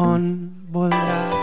on 0.00 0.28
voldràs. 0.74 1.33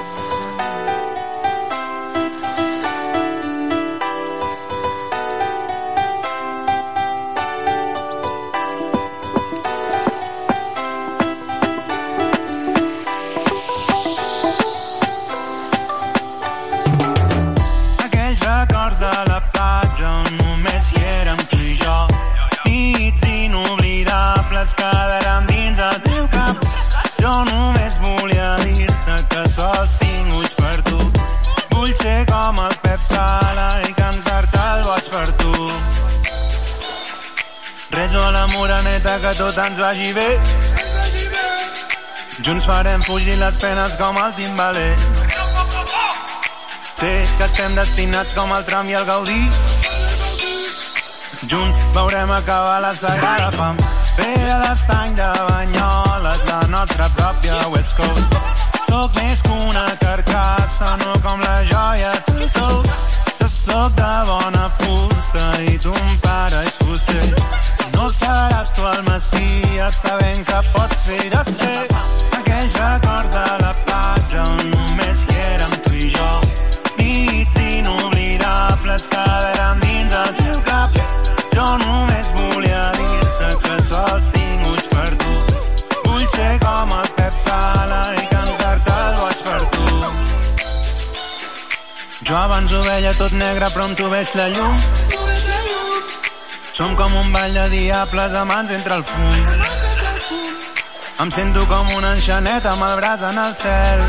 Moreneta 39.11 39.19
que 39.19 39.37
tot 39.37 39.57
ens 39.57 39.79
vagi 39.79 40.13
bé. 40.13 40.29
Junts 42.45 42.65
farem 42.65 43.01
fugir 43.03 43.35
les 43.37 43.57
penes 43.57 43.97
com 43.97 44.17
el 44.17 44.33
timbaler. 44.35 44.97
Sé 46.95 47.27
que 47.37 47.45
estem 47.45 47.75
destinats 47.75 48.33
com 48.33 48.51
el 48.55 48.63
tram 48.63 48.89
i 48.89 48.93
el 48.93 49.05
Gaudí. 49.05 49.49
Junts 51.49 51.79
veurem 51.95 52.31
acabar 52.31 52.79
la 52.81 52.93
sagrada 52.95 53.51
fam. 53.51 53.77
Ve 54.17 54.31
de 54.37 54.57
l'estany 54.63 55.15
de 55.15 55.29
Banyoles, 55.49 56.45
la 56.47 56.61
nostra 56.67 57.09
pròpia 57.17 57.67
West 57.73 57.97
Coast. 57.97 58.39
Soc 58.87 59.15
més 59.15 59.41
que 59.41 59.57
una 59.69 59.87
carcassa, 59.99 60.95
no 61.03 61.17
com 61.25 61.41
les 61.41 61.67
joies 61.69 62.31
del 62.31 62.51
Toast. 62.51 63.19
Jo 63.41 63.47
sóc 63.47 63.95
de 63.97 64.13
bona 64.29 64.69
fusta 64.77 65.45
i 65.67 65.77
ton 65.79 66.17
pare 66.21 66.65
és 66.67 66.77
fuster. 66.77 67.70
No 67.93 68.07
seràs 68.09 68.73
tu 68.75 68.85
el 68.87 69.03
Messias 69.09 69.95
sabent 70.03 70.45
que 70.47 70.59
pots 70.75 71.03
fer 71.07 71.29
de 71.33 71.43
ser 71.53 71.77
aquells 72.39 72.75
records 72.79 73.31
de 73.35 73.45
la 73.63 73.71
platja 73.85 74.43
on 74.43 74.71
només 74.73 75.23
hi 75.27 75.37
érem 75.51 75.75
tu 75.85 75.93
i 75.95 76.09
jo. 76.15 76.31
Nits 76.99 77.59
inoblidables 77.65 79.07
quedaran 79.13 79.83
dins 79.85 80.17
el 80.23 80.33
teu 80.41 80.57
cap. 80.69 80.99
Jo 81.55 81.67
només 81.83 82.33
volia 82.39 82.83
dir-te 82.99 83.53
que 83.65 83.77
sols 83.91 84.31
tinc 84.35 84.67
ulls 84.73 84.91
per 84.95 85.09
tu. 85.23 85.37
Vull 86.07 86.27
ser 86.35 86.51
com 86.65 86.97
el 86.99 87.09
Pep 87.21 87.39
Sala 87.45 88.03
i 88.17 88.27
cantar-te 88.33 88.99
el 89.05 89.15
boig 89.23 89.45
per 89.49 89.61
tu. 89.77 89.87
Jo 92.29 92.37
abans 92.45 92.71
ho 92.71 92.83
veia 92.85 93.15
tot 93.19 93.33
negre, 93.35 93.73
però 93.75 93.89
amb 93.89 93.97
tu 93.99 94.13
veig 94.13 94.37
la 94.39 94.47
llum. 94.55 95.10
Som 96.73 96.95
com 96.95 97.15
un 97.19 97.33
ball 97.33 97.53
de 97.53 97.69
diables 97.69 98.35
amants 98.35 98.71
entre 98.71 98.95
el 98.95 99.03
fum. 99.03 99.45
Em 101.21 101.31
sento 101.35 101.65
com 101.67 101.91
una 101.97 102.13
enxaneta 102.15 102.71
amb 102.71 102.87
el 102.87 102.95
braç 103.01 103.27
en 103.29 103.41
el 103.43 103.55
cel. 103.59 104.05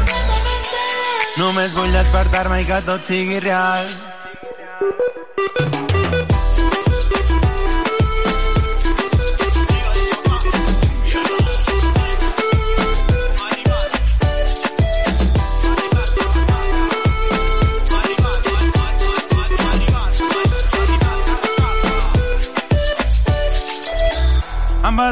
Només 1.42 1.74
vull 1.74 1.92
despertar-me 1.92 2.62
i 2.62 2.68
que 2.70 2.80
tot 2.86 3.02
sigui 3.02 3.40
real. 3.44 3.90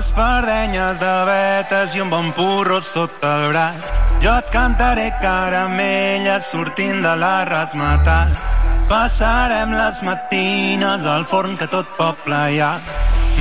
Espardenyes 0.01 0.98
de 1.01 1.12
vetes 1.28 1.94
i 1.96 2.01
un 2.01 2.09
bon 2.12 2.30
porro 2.32 2.78
sota 2.80 3.30
el 3.40 3.51
braç. 3.53 3.90
Jo 4.24 4.32
et 4.40 4.48
cantaré 4.55 5.11
caramelles 5.20 6.48
sortint 6.53 7.03
de 7.05 7.12
les 7.22 7.44
rasmetats. 7.51 8.48
Passarem 8.88 9.76
les 9.76 10.01
matines 10.09 11.07
al 11.14 11.28
forn 11.32 11.59
que 11.61 11.68
tot 11.76 11.92
poble 12.01 12.40
hi 12.55 12.62
ha. 12.64 12.72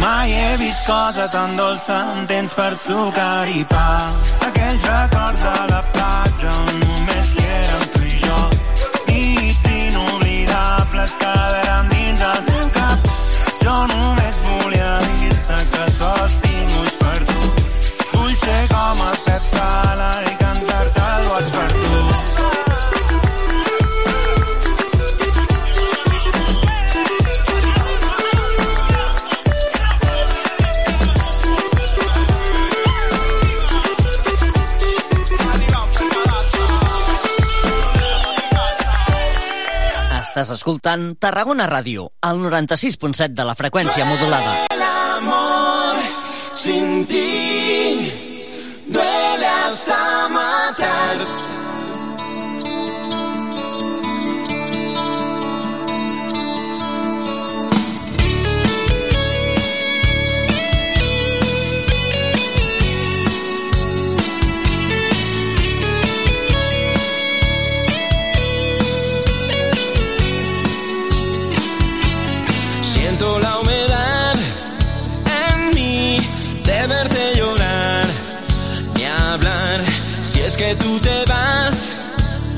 Mai 0.03 0.35
he 0.35 0.51
vist 0.59 0.85
cosa 0.87 1.29
tan 1.31 1.55
dolça 1.59 1.97
amb 2.11 2.27
temps 2.33 2.55
per 2.59 2.73
sucar 2.75 3.47
i 3.55 3.65
pa. 3.71 3.89
Aquells 4.51 4.87
records 4.91 5.49
a 5.55 5.57
la 5.73 5.83
platja 5.95 6.55
on 6.67 6.88
Estàs 40.39 40.55
escoltant 40.55 41.01
Tarragona 41.19 41.65
Ràdio, 41.67 42.05
al 42.23 42.37
96.7 42.39 43.35
de 43.35 43.43
la 43.49 43.57
freqüència 43.59 44.05
modulada. 44.07 44.53
Sin 46.55 47.03
ti 47.11 47.38
tú 80.81 80.99
te 80.99 81.25
vas 81.25 81.75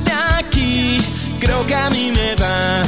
de 0.05 0.11
aquí, 0.39 1.01
creo 1.39 1.65
que 1.65 1.75
a 1.75 1.89
mí 1.89 2.11
me 2.11 2.35
va 2.35 2.81
a 2.81 2.85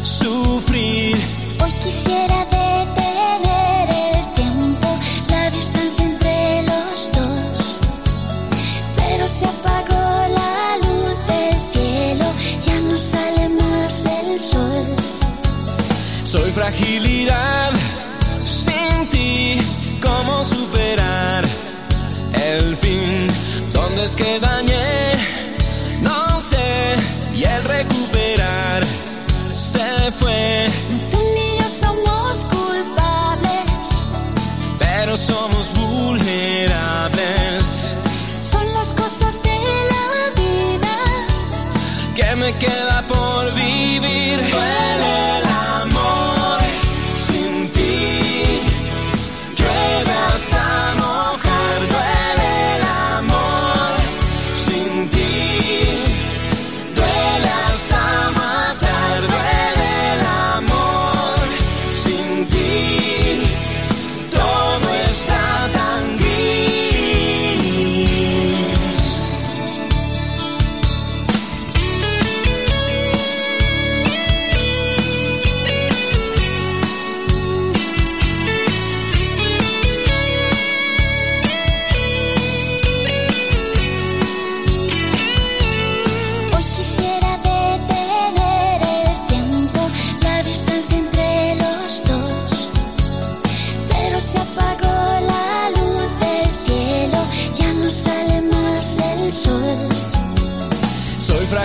sufrir. 0.00 1.16
Hoy 1.62 1.72
quisiera 1.84 2.38
detener 2.44 3.88
el 4.12 4.34
tiempo, 4.34 4.88
la 5.30 5.50
distancia 5.50 6.04
entre 6.04 6.62
los 6.70 7.10
dos. 7.18 7.74
Pero 8.96 9.24
se 9.28 9.46
apagó 9.54 10.06
la 10.40 10.54
luz 10.84 11.14
del 11.30 11.56
cielo, 11.72 12.26
ya 12.66 12.80
no 12.88 12.96
sale 13.12 13.48
más 13.60 13.92
el 14.18 14.40
sol. 14.40 14.86
Soy 16.24 16.50
fragilidad 16.52 17.55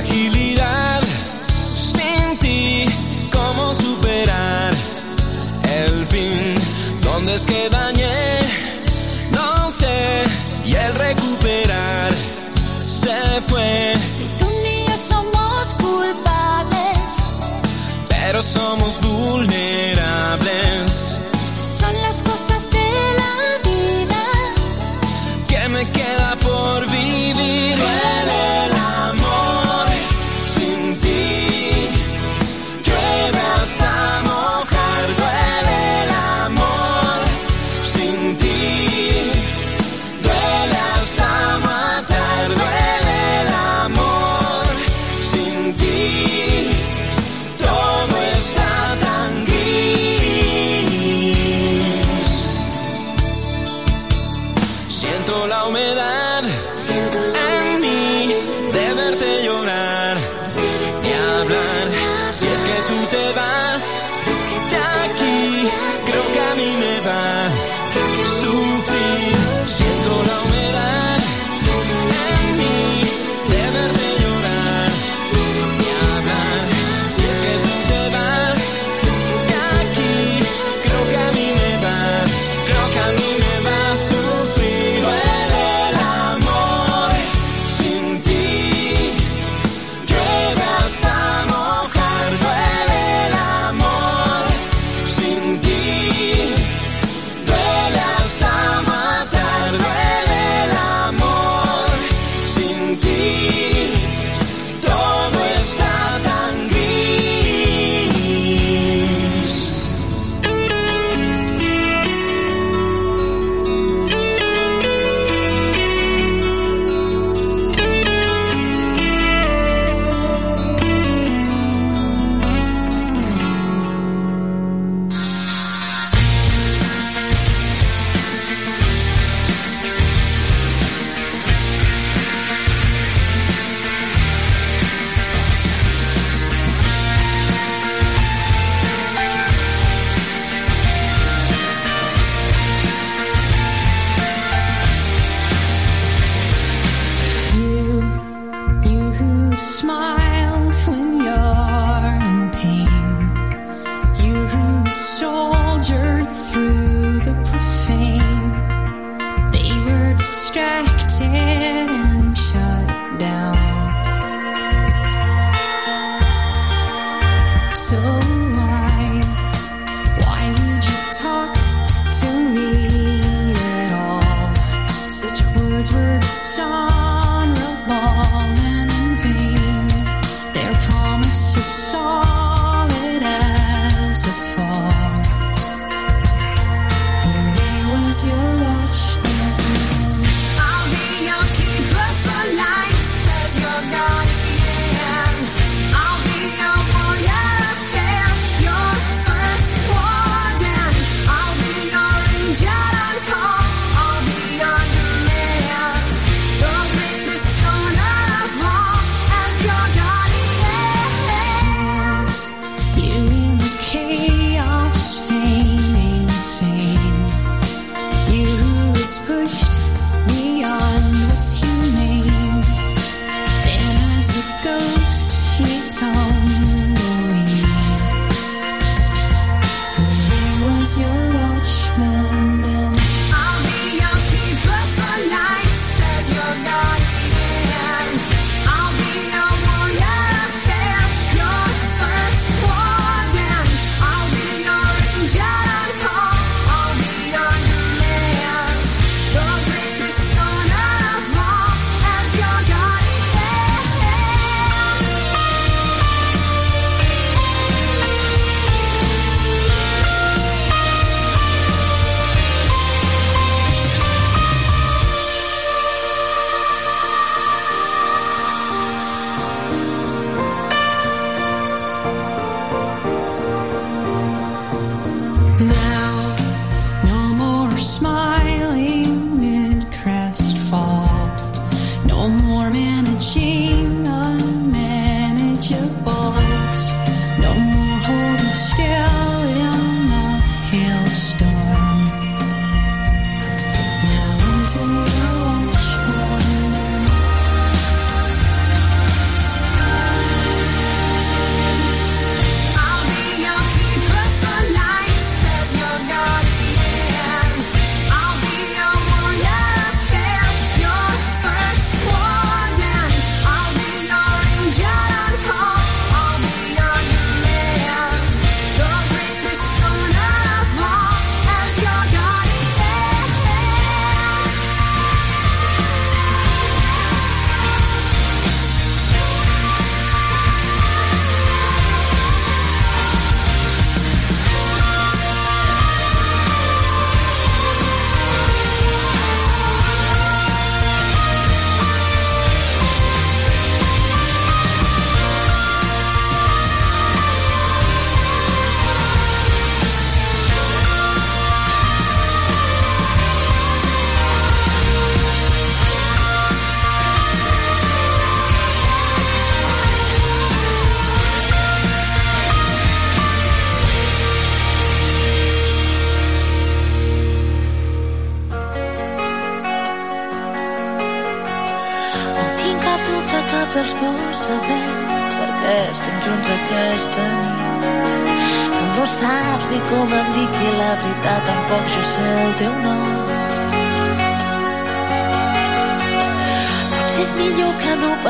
like 0.01 0.11
he 0.11 0.30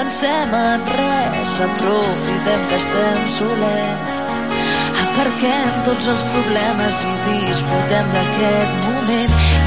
pensem 0.01 0.53
en 0.57 0.81
res, 0.97 1.51
aprofitem 1.61 2.61
que 2.69 2.77
estem 2.79 3.27
solets. 3.35 4.55
Aparquem 5.03 5.81
tots 5.85 6.09
els 6.15 6.23
problemes 6.33 7.03
i 7.11 7.17
disfrutem 7.29 8.15
d'aquest 8.15 8.79
moment. 8.87 9.60